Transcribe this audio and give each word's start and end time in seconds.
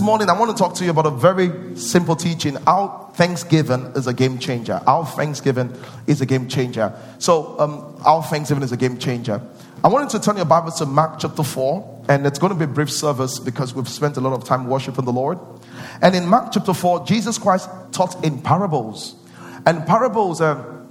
morning 0.00 0.28
I 0.28 0.38
want 0.38 0.50
to 0.50 0.56
talk 0.56 0.74
to 0.76 0.84
you 0.84 0.90
about 0.90 1.06
a 1.06 1.10
very 1.10 1.76
simple 1.76 2.16
teaching. 2.16 2.56
Our 2.66 3.10
Thanksgiving 3.14 3.92
is 3.96 4.06
a 4.06 4.14
game 4.14 4.38
changer. 4.38 4.80
Our 4.86 5.06
Thanksgiving 5.06 5.74
is 6.06 6.20
a 6.20 6.26
game 6.26 6.48
changer. 6.48 6.92
So, 7.18 7.58
um, 7.58 8.00
our 8.04 8.22
Thanksgiving 8.22 8.62
is 8.62 8.72
a 8.72 8.76
game 8.76 8.98
changer. 8.98 9.40
I 9.82 9.88
wanted 9.88 10.10
to 10.10 10.20
turn 10.20 10.36
your 10.36 10.44
Bible 10.44 10.70
to 10.72 10.86
Mark 10.86 11.18
chapter 11.18 11.42
4, 11.42 12.04
and 12.08 12.26
it's 12.26 12.38
going 12.38 12.52
to 12.52 12.58
be 12.58 12.64
a 12.64 12.68
brief 12.68 12.90
service 12.90 13.38
because 13.38 13.74
we've 13.74 13.88
spent 13.88 14.16
a 14.16 14.20
lot 14.20 14.34
of 14.34 14.44
time 14.44 14.66
worshiping 14.66 15.04
the 15.04 15.12
Lord. 15.12 15.38
And 16.02 16.14
in 16.14 16.26
Mark 16.26 16.52
chapter 16.52 16.74
4, 16.74 17.06
Jesus 17.06 17.38
Christ 17.38 17.68
taught 17.92 18.22
in 18.24 18.42
parables. 18.42 19.14
And 19.66 19.86
parables 19.86 20.40
are 20.40 20.86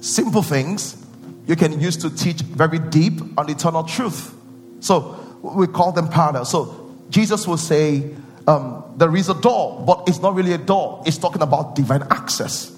simple 0.00 0.42
things 0.42 1.04
you 1.46 1.56
can 1.56 1.80
use 1.80 1.96
to 1.98 2.10
teach 2.10 2.40
very 2.42 2.78
deep 2.78 3.20
on 3.38 3.48
eternal 3.48 3.84
truth. 3.84 4.34
So 4.80 5.38
we 5.42 5.66
call 5.66 5.92
them 5.92 6.08
parables. 6.08 6.50
So 6.50 6.96
Jesus 7.10 7.46
will 7.46 7.56
say, 7.56 8.14
um, 8.46 8.84
There 8.96 9.14
is 9.16 9.28
a 9.28 9.34
door, 9.34 9.82
but 9.86 10.04
it's 10.06 10.20
not 10.20 10.34
really 10.34 10.52
a 10.52 10.58
door, 10.58 11.02
it's 11.06 11.18
talking 11.18 11.42
about 11.42 11.74
divine 11.74 12.02
access. 12.10 12.72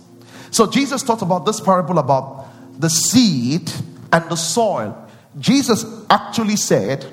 So 0.50 0.66
Jesus 0.66 1.02
talked 1.02 1.22
about 1.22 1.46
this 1.46 1.60
parable 1.60 1.98
about 1.98 2.46
the 2.80 2.88
seed 2.88 3.70
and 4.12 4.24
the 4.30 4.36
soil. 4.36 4.96
Jesus 5.38 5.84
actually 6.08 6.56
said, 6.56 7.06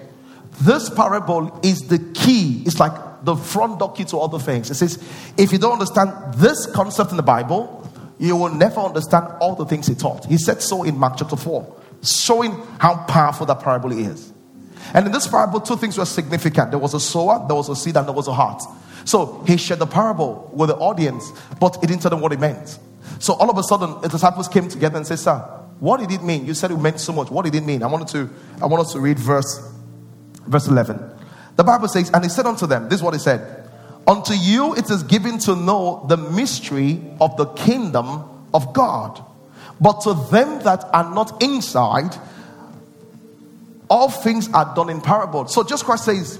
This 0.61 0.89
parable 0.89 1.59
is 1.63 1.87
the 1.87 1.99
key. 2.13 2.63
It's 2.65 2.79
like 2.79 2.93
the 3.25 3.35
front 3.35 3.79
door 3.79 3.91
key 3.93 4.05
to 4.05 4.19
other 4.19 4.39
things. 4.39 4.71
It 4.71 4.75
says, 4.75 5.03
If 5.37 5.51
you 5.51 5.57
don't 5.57 5.73
understand 5.73 6.35
this 6.35 6.65
concept 6.67 7.11
in 7.11 7.17
the 7.17 7.23
Bible, 7.23 7.81
you 8.19 8.35
will 8.35 8.53
never 8.53 8.79
understand 8.79 9.27
all 9.41 9.55
the 9.55 9.65
things 9.65 9.87
he 9.87 9.95
taught. 9.95 10.25
He 10.25 10.37
said 10.37 10.61
so 10.61 10.83
in 10.83 10.97
Mark 10.97 11.15
chapter 11.17 11.35
4, 11.35 11.75
showing 12.03 12.51
how 12.79 13.03
powerful 13.07 13.45
that 13.47 13.59
parable 13.59 13.91
is. 13.91 14.31
And 14.93 15.05
in 15.05 15.11
this 15.11 15.27
parable, 15.27 15.59
two 15.59 15.77
things 15.77 15.97
were 15.97 16.05
significant 16.05 16.71
there 16.71 16.79
was 16.79 16.93
a 16.93 16.99
sower, 16.99 17.45
there 17.47 17.55
was 17.55 17.69
a 17.69 17.75
seed, 17.75 17.97
and 17.97 18.07
there 18.07 18.13
was 18.13 18.27
a 18.27 18.33
heart. 18.33 18.63
So 19.05 19.43
he 19.45 19.57
shared 19.57 19.79
the 19.79 19.87
parable 19.87 20.49
with 20.53 20.69
the 20.69 20.75
audience, 20.75 21.31
but 21.59 21.77
he 21.81 21.87
didn't 21.87 22.01
tell 22.01 22.11
them 22.11 22.21
what 22.21 22.33
it 22.33 22.39
meant. 22.39 22.79
So 23.19 23.33
all 23.33 23.49
of 23.49 23.57
a 23.57 23.63
sudden, 23.63 24.01
the 24.01 24.09
disciples 24.09 24.47
came 24.47 24.67
together 24.67 24.97
and 24.97 25.05
said, 25.05 25.19
Sir, 25.19 25.37
what 25.79 25.99
did 25.99 26.11
it 26.11 26.23
mean? 26.23 26.45
You 26.45 26.53
said 26.53 26.71
it 26.71 26.77
meant 26.77 26.99
so 26.99 27.13
much. 27.13 27.29
What 27.29 27.45
did 27.45 27.55
it 27.55 27.63
mean? 27.63 27.83
I 27.83 27.87
wanted 27.87 28.07
to, 28.09 28.29
I 28.61 28.65
wanted 28.65 28.91
to 28.93 28.99
read 28.99 29.19
verse, 29.19 29.59
verse 30.47 30.67
11. 30.67 30.99
The 31.55 31.63
Bible 31.63 31.87
says, 31.87 32.09
And 32.11 32.23
he 32.23 32.29
said 32.29 32.45
unto 32.45 32.65
them, 32.67 32.89
This 32.89 32.99
is 32.99 33.03
what 33.03 33.13
he 33.13 33.19
said. 33.19 33.69
Unto 34.07 34.33
you 34.33 34.75
it 34.75 34.89
is 34.89 35.03
given 35.03 35.39
to 35.39 35.55
know 35.55 36.05
the 36.07 36.17
mystery 36.17 37.01
of 37.19 37.37
the 37.37 37.45
kingdom 37.45 38.23
of 38.53 38.73
God. 38.73 39.23
But 39.81 40.01
to 40.01 40.13
them 40.31 40.59
that 40.63 40.85
are 40.93 41.13
not 41.13 41.41
inside, 41.41 42.15
all 43.89 44.09
things 44.09 44.49
are 44.53 44.73
done 44.75 44.89
in 44.89 45.01
parable. 45.01 45.47
So 45.47 45.63
Jesus 45.63 45.83
Christ 45.83 46.05
says, 46.05 46.39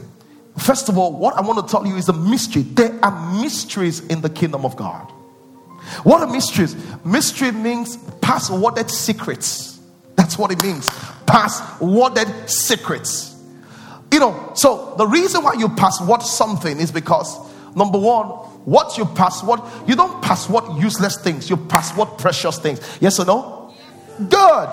first 0.57 0.89
of 0.89 0.97
all, 0.97 1.13
what 1.13 1.35
I 1.35 1.41
want 1.41 1.65
to 1.65 1.71
tell 1.71 1.85
you 1.85 1.95
is 1.95 2.09
a 2.09 2.13
mystery. 2.13 2.63
There 2.63 2.97
are 3.03 3.41
mysteries 3.41 4.05
in 4.07 4.21
the 4.21 4.29
kingdom 4.29 4.65
of 4.65 4.75
God. 4.75 5.11
What 6.03 6.21
are 6.21 6.27
mysteries? 6.27 6.75
Mystery 7.05 7.51
means 7.51 7.97
passworded 7.97 8.89
secrets. 8.89 9.79
That's 10.15 10.37
what 10.37 10.51
it 10.51 10.63
means. 10.63 10.89
Passworded 11.27 12.49
secrets. 12.49 13.35
You 14.11 14.19
know, 14.19 14.51
so 14.55 14.95
the 14.97 15.05
reason 15.05 15.43
why 15.43 15.53
you 15.53 15.69
password 15.69 16.21
something 16.21 16.79
is 16.79 16.91
because 16.91 17.37
number 17.75 17.99
one, 17.99 18.27
what 18.65 18.97
you 18.97 19.05
password, 19.05 19.59
you 19.87 19.95
don't 19.95 20.23
password 20.23 20.63
useless 20.81 21.21
things, 21.21 21.49
you 21.49 21.57
password 21.57 22.17
precious 22.17 22.57
things. 22.57 22.79
Yes 22.99 23.19
or 23.19 23.25
no? 23.25 23.73
Good. 24.17 24.69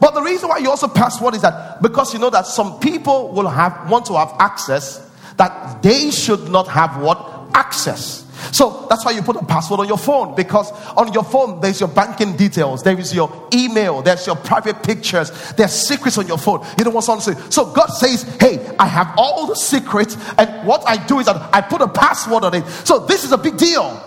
But 0.00 0.14
the 0.14 0.22
reason 0.22 0.48
why 0.48 0.58
you 0.58 0.70
also 0.70 0.88
password 0.88 1.34
is 1.34 1.42
that 1.42 1.82
because 1.82 2.12
you 2.12 2.18
know 2.20 2.30
that 2.30 2.46
some 2.46 2.78
people 2.80 3.32
will 3.32 3.48
have 3.48 3.90
want 3.90 4.06
to 4.06 4.14
have 4.14 4.34
access 4.38 5.04
that 5.36 5.82
they 5.82 6.10
should 6.10 6.48
not 6.50 6.68
have 6.68 7.00
what 7.00 7.48
access. 7.54 8.24
So 8.52 8.86
that's 8.88 9.04
why 9.04 9.12
you 9.12 9.22
put 9.22 9.36
a 9.36 9.44
password 9.44 9.80
on 9.80 9.88
your 9.88 9.98
phone 9.98 10.34
because 10.34 10.70
on 10.96 11.12
your 11.12 11.24
phone 11.24 11.60
there's 11.60 11.80
your 11.80 11.88
banking 11.88 12.36
details, 12.36 12.82
there 12.82 12.98
is 12.98 13.14
your 13.14 13.48
email, 13.52 14.00
there's 14.00 14.26
your 14.26 14.36
private 14.36 14.82
pictures, 14.82 15.30
there's 15.54 15.72
secrets 15.72 16.18
on 16.18 16.26
your 16.28 16.38
phone. 16.38 16.64
You 16.76 16.84
don't 16.84 16.94
want 16.94 17.04
someone 17.04 17.24
to 17.24 17.34
say. 17.34 17.50
So 17.50 17.72
God 17.72 17.88
says, 17.88 18.22
Hey, 18.40 18.64
I 18.78 18.86
have 18.86 19.12
all 19.16 19.46
the 19.46 19.56
secrets, 19.56 20.16
and 20.36 20.66
what 20.66 20.82
I 20.86 21.04
do 21.06 21.18
is 21.18 21.26
that 21.26 21.36
I 21.52 21.60
put 21.60 21.80
a 21.80 21.88
password 21.88 22.44
on 22.44 22.54
it. 22.54 22.66
So 22.84 23.00
this 23.00 23.24
is 23.24 23.32
a 23.32 23.38
big 23.38 23.56
deal. 23.56 24.04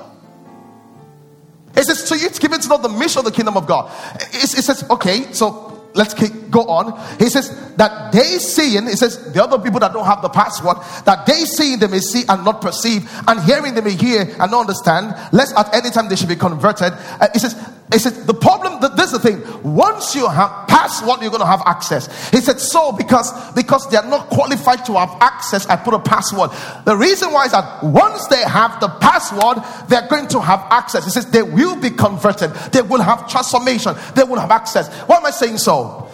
It 1.75 1.84
says, 1.84 2.06
so 2.08 2.16
you 2.16 2.28
it's 2.28 2.40
given 2.40 2.59
to 2.59 2.68
know 2.68 2.78
the 2.78 2.90
mission 2.90 3.20
of 3.20 3.25
the 3.25 3.31
kingdom 3.31 3.56
of 3.56 3.66
God. 3.66 3.91
It, 4.16 4.58
it 4.58 4.64
says, 4.64 4.84
okay, 4.90 5.31
so 5.31 5.71
let's 5.94 6.13
keep, 6.13 6.50
go 6.50 6.62
on. 6.62 7.00
He 7.19 7.29
says 7.29 7.75
that 7.75 8.12
they 8.12 8.38
seeing, 8.38 8.88
he 8.88 8.96
says 8.96 9.34
the 9.34 9.44
other 9.44 9.59
people 9.59 9.79
that 9.79 9.94
don't 9.94 10.06
have 10.06 10.22
the 10.22 10.29
password, 10.29 10.78
that 11.06 11.25
they 11.25 11.46
seeing 11.46 11.79
they 11.79 11.88
may 11.88 12.00
see 12.00 12.24
and 12.28 12.44
not 12.46 12.62
perceive, 12.62 13.09
and 13.28 13.40
hearing 13.41 13.74
they 13.74 13.81
may 13.81 13.96
hear 13.96 14.22
and 14.22 14.52
not 14.52 14.62
understand, 14.62 15.16
lest 15.31 15.56
at 15.56 15.74
any 15.74 15.90
time 15.90 16.09
they 16.09 16.16
should 16.16 16.29
be 16.29 16.35
converted. 16.35 16.94
Uh, 16.94 17.28
he 17.34 17.40
says, 17.40 17.56
he 17.91 18.00
said, 18.00 18.25
the 18.25 18.34
problem, 18.34 18.79
that 18.81 18.96
this 18.96 19.12
is 19.12 19.19
the 19.19 19.19
thing. 19.19 19.63
Once 19.63 20.16
you 20.16 20.28
have 20.29 20.68
passed 20.68 21.06
what 21.06 21.22
you're 21.22 21.29
going 21.29 21.41
to 21.41 21.47
have 21.47 21.62
access. 21.66 22.07
He 22.29 22.38
said, 22.38 22.59
so 22.59 22.91
because, 22.94 23.31
because 23.53 23.90
they 23.90 23.97
are 23.97 24.07
not 24.07 24.29
qualified 24.29 24.85
to 24.85 24.94
have 24.94 25.09
access, 25.19 25.66
I 25.68 25.75
put 25.75 25.94
a 25.94 26.00
password. 26.00 26.52
The 26.85 26.96
reason 26.96 27.34
why 27.34 27.46
is 27.46 27.52
that 27.52 27.84
once 27.84 28.28
they 28.28 28.41
have 28.44 28.79
the 28.79 28.88
password, 28.88 29.63
they're 29.90 30.07
going 30.07 30.28
to 30.29 30.41
have 30.41 30.66
access. 30.69 31.03
He 31.03 31.12
says, 31.12 31.29
they 31.31 31.44
will 31.44 31.75
be 31.75 31.90
converted. 31.90 32.53
They 32.72 32.81
will 32.81 33.02
have 33.02 33.29
transformation. 33.29 33.96
They 34.16 34.23
will 34.23 34.40
have 34.40 34.52
access. 34.52 34.88
Why 35.08 35.18
am 35.18 35.25
I 35.25 35.31
saying 35.31 35.58
so? 35.58 36.09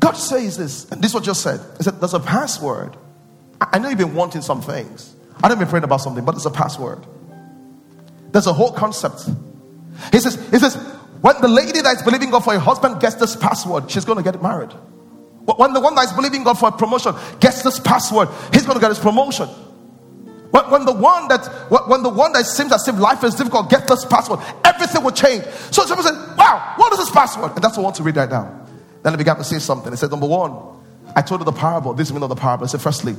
God 0.00 0.12
says 0.12 0.56
this, 0.56 0.90
and 0.90 1.02
this 1.02 1.14
was 1.14 1.24
just 1.24 1.42
said. 1.42 1.60
He 1.76 1.84
said, 1.84 2.00
there's 2.00 2.14
a 2.14 2.20
password. 2.20 2.96
I 3.60 3.78
know 3.78 3.88
you've 3.88 3.98
been 3.98 4.14
wanting 4.14 4.42
some 4.42 4.62
things. 4.62 5.14
I 5.42 5.48
don't 5.48 5.58
been 5.58 5.68
praying 5.68 5.84
about 5.84 6.00
something, 6.00 6.24
but 6.24 6.32
there's 6.32 6.46
a 6.46 6.50
password. 6.50 7.04
There's 8.32 8.46
a 8.46 8.52
whole 8.52 8.72
concept 8.72 9.28
he 10.12 10.18
says, 10.20 10.34
he 10.50 10.58
says, 10.58 10.76
when 11.20 11.40
the 11.40 11.48
lady 11.48 11.80
that 11.80 11.96
is 11.96 12.02
believing 12.02 12.30
God 12.30 12.44
for 12.44 12.54
a 12.54 12.60
husband 12.60 13.00
gets 13.00 13.16
this 13.16 13.34
password, 13.34 13.90
she's 13.90 14.04
going 14.04 14.22
to 14.22 14.24
get 14.24 14.40
married. 14.42 14.72
When 15.56 15.72
the 15.72 15.80
one 15.80 15.94
that 15.94 16.04
is 16.04 16.12
believing 16.12 16.44
God 16.44 16.58
for 16.58 16.68
a 16.68 16.72
promotion 16.72 17.14
gets 17.40 17.62
this 17.62 17.80
password, 17.80 18.28
he's 18.52 18.66
going 18.66 18.76
to 18.76 18.80
get 18.80 18.90
his 18.90 18.98
promotion. 18.98 19.48
When, 20.50 20.70
when 20.70 20.84
the 20.84 20.92
one 20.92 21.28
that 21.28 21.44
when 21.88 22.02
the 22.02 22.08
one 22.08 22.32
that 22.32 22.46
seems 22.46 22.72
as 22.72 22.86
if 22.88 22.98
life 22.98 23.22
is 23.24 23.34
difficult 23.34 23.68
gets 23.68 23.86
this 23.86 24.04
password, 24.04 24.40
everything 24.64 25.02
will 25.02 25.12
change. 25.12 25.44
So 25.70 25.84
someone 25.84 26.06
said, 26.06 26.36
"Wow, 26.36 26.74
what 26.76 26.92
is 26.92 26.98
this 26.98 27.10
password?" 27.10 27.52
And 27.54 27.62
that's 27.62 27.76
what 27.76 27.82
I 27.82 27.84
want 27.84 27.96
to 27.96 28.02
read 28.02 28.16
right 28.16 28.30
now. 28.30 28.66
Then 29.02 29.12
I 29.12 29.16
began 29.16 29.36
to 29.36 29.44
say 29.44 29.58
something. 29.58 29.92
He 29.92 29.96
said, 29.96 30.10
"Number 30.10 30.26
one, 30.26 30.52
I 31.14 31.20
told 31.20 31.40
you 31.40 31.44
the 31.44 31.52
parable. 31.52 31.92
This 31.92 32.08
is 32.08 32.12
meaning 32.12 32.24
of 32.24 32.30
the 32.30 32.36
parable. 32.36 32.64
I 32.64 32.68
said, 32.68 32.80
firstly, 32.80 33.14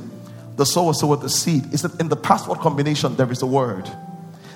the 0.56 0.66
sower 0.66 0.92
sowed 0.92 1.20
the 1.20 1.28
seed. 1.28 1.66
He 1.66 1.76
said, 1.76 1.92
in 2.00 2.08
the 2.08 2.16
password 2.16 2.58
combination 2.58 3.14
there 3.16 3.30
is 3.30 3.42
a 3.42 3.46
word." 3.46 3.90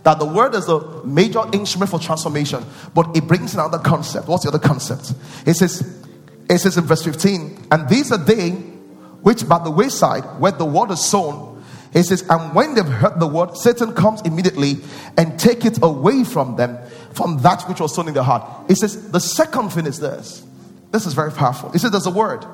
That 0.05 0.19
the 0.19 0.27
word 0.27 0.55
is 0.55 0.69
a 0.69 1.05
major 1.05 1.43
instrument 1.53 1.91
for 1.91 1.99
transformation, 1.99 2.65
but 2.95 3.17
it 3.17 3.27
brings 3.27 3.55
another 3.55 3.79
concept. 3.79 4.29
What's 4.29 4.45
the 4.45 4.51
other 4.51 4.59
concept? 4.59 5.15
It 5.47 5.55
says, 5.55 6.07
it 6.49 6.59
says 6.59 6.77
in 6.77 6.85
verse 6.85 7.03
15, 7.03 7.69
and 7.71 7.89
these 7.89 8.13
are 8.13 8.19
they 8.19 8.51
which 8.51 9.49
by 9.49 9.59
the 9.65 9.71
wayside 9.71 10.25
where 10.39 10.53
the 10.53 10.67
word 10.67 10.91
is 10.91 11.03
sown. 11.03 11.63
It 11.95 12.03
says, 12.05 12.23
and 12.29 12.55
when 12.55 12.75
they've 12.75 12.85
heard 12.85 13.19
the 13.19 13.27
word, 13.27 13.57
Satan 13.57 13.95
comes 13.95 14.21
immediately 14.23 14.77
and 15.17 15.39
take 15.39 15.65
it 15.65 15.79
away 15.83 16.25
from 16.25 16.57
them, 16.57 16.77
from 17.13 17.39
that 17.39 17.63
which 17.63 17.81
was 17.81 17.95
sown 17.95 18.09
in 18.09 18.15
their 18.15 18.23
heart. 18.23 18.71
It 18.71 18.77
says, 18.77 19.11
the 19.11 19.21
second 19.21 19.71
thing 19.71 19.87
is 19.87 20.01
this. 20.01 20.45
This 20.91 21.07
is 21.07 21.15
very 21.15 21.33
powerful. 21.33 21.73
It 21.73 21.79
says, 21.79 21.93
there's 21.93 22.07
a 22.07 22.11
word, 22.11 22.45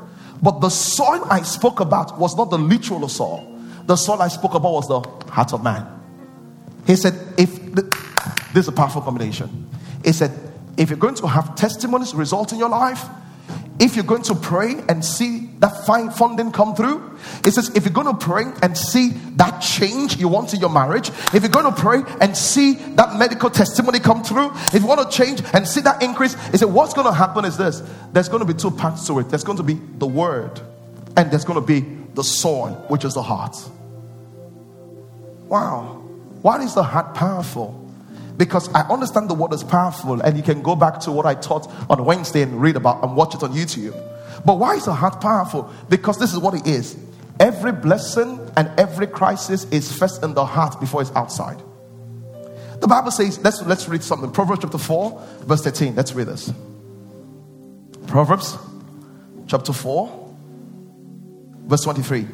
but 0.40 0.60
the 0.60 0.68
soil 0.68 1.26
I 1.28 1.42
spoke 1.42 1.80
about 1.80 2.16
was 2.18 2.36
not 2.36 2.50
the 2.50 2.58
literal 2.58 3.08
soil. 3.08 3.46
The 3.86 3.96
soil 3.96 4.22
I 4.22 4.28
spoke 4.28 4.54
about 4.54 4.72
was 4.72 4.88
the 4.88 5.00
heart 5.30 5.52
of 5.52 5.64
man. 5.64 5.99
He 6.86 6.96
said, 6.96 7.14
if 7.38 7.74
the, 7.74 7.82
this 8.52 8.64
is 8.64 8.68
a 8.68 8.72
powerful 8.72 9.02
combination. 9.02 9.68
He 10.04 10.12
said, 10.12 10.32
if 10.76 10.88
you're 10.88 10.98
going 10.98 11.14
to 11.16 11.26
have 11.26 11.54
testimonies 11.56 12.14
result 12.14 12.52
in 12.52 12.58
your 12.58 12.68
life, 12.68 13.04
if 13.78 13.96
you're 13.96 14.04
going 14.04 14.22
to 14.24 14.34
pray 14.34 14.74
and 14.88 15.02
see 15.02 15.48
that 15.58 15.86
fine 15.86 16.10
funding 16.10 16.52
come 16.52 16.74
through, 16.74 17.18
it 17.44 17.52
says, 17.52 17.74
if 17.74 17.84
you're 17.84 17.94
going 17.94 18.06
to 18.06 18.26
pray 18.26 18.44
and 18.62 18.76
see 18.76 19.10
that 19.36 19.60
change 19.60 20.18
you 20.18 20.28
want 20.28 20.52
in 20.52 20.60
your 20.60 20.68
marriage, 20.68 21.08
if 21.32 21.42
you're 21.42 21.48
going 21.48 21.72
to 21.72 21.80
pray 21.80 22.02
and 22.20 22.36
see 22.36 22.74
that 22.74 23.16
medical 23.16 23.48
testimony 23.48 23.98
come 23.98 24.22
through, 24.22 24.50
if 24.74 24.74
you 24.74 24.86
want 24.86 25.10
to 25.10 25.16
change 25.16 25.42
and 25.54 25.66
see 25.66 25.80
that 25.80 26.02
increase, 26.02 26.34
he 26.50 26.58
said, 26.58 26.68
what's 26.68 26.92
going 26.92 27.06
to 27.06 27.12
happen 27.12 27.44
is 27.46 27.56
this 27.56 27.82
there's 28.12 28.28
going 28.28 28.46
to 28.46 28.52
be 28.52 28.58
two 28.58 28.70
parts 28.70 29.06
to 29.06 29.18
it. 29.18 29.30
There's 29.30 29.44
going 29.44 29.58
to 29.58 29.64
be 29.64 29.74
the 29.98 30.06
word, 30.06 30.60
and 31.16 31.30
there's 31.30 31.44
going 31.44 31.60
to 31.60 31.66
be 31.66 31.80
the 32.14 32.24
soil, 32.24 32.74
which 32.88 33.04
is 33.04 33.14
the 33.14 33.22
heart. 33.22 33.56
Wow. 35.48 35.99
Why 36.42 36.62
is 36.62 36.74
the 36.74 36.82
heart 36.82 37.14
powerful? 37.14 37.76
Because 38.36 38.72
I 38.74 38.82
understand 38.88 39.28
the 39.28 39.34
word 39.34 39.52
is 39.52 39.62
powerful, 39.62 40.20
and 40.20 40.36
you 40.36 40.42
can 40.42 40.62
go 40.62 40.74
back 40.74 41.00
to 41.00 41.12
what 41.12 41.26
I 41.26 41.34
taught 41.34 41.70
on 41.90 42.04
Wednesday 42.04 42.42
and 42.42 42.60
read 42.60 42.76
about 42.76 43.04
and 43.04 43.14
watch 43.14 43.34
it 43.34 43.42
on 43.42 43.52
YouTube. 43.52 43.92
But 44.44 44.58
why 44.58 44.76
is 44.76 44.86
the 44.86 44.94
heart 44.94 45.20
powerful? 45.20 45.70
Because 45.88 46.18
this 46.18 46.32
is 46.32 46.38
what 46.38 46.54
it 46.54 46.66
is. 46.66 46.96
Every 47.38 47.72
blessing 47.72 48.40
and 48.56 48.70
every 48.78 49.06
crisis 49.06 49.64
is 49.64 49.94
first 49.94 50.22
in 50.22 50.34
the 50.34 50.44
heart 50.44 50.80
before 50.80 51.02
it's 51.02 51.12
outside. 51.12 51.62
The 52.80 52.88
Bible 52.88 53.10
says, 53.10 53.38
let's, 53.40 53.62
let's 53.62 53.88
read 53.88 54.02
something. 54.02 54.30
Proverbs 54.30 54.62
chapter 54.62 54.78
4, 54.78 55.22
verse 55.40 55.62
13. 55.62 55.94
Let's 55.94 56.14
read 56.14 56.28
this. 56.28 56.50
Proverbs 58.06 58.56
chapter 59.46 59.72
4, 59.72 60.34
verse 61.66 61.82
23. 61.82 62.26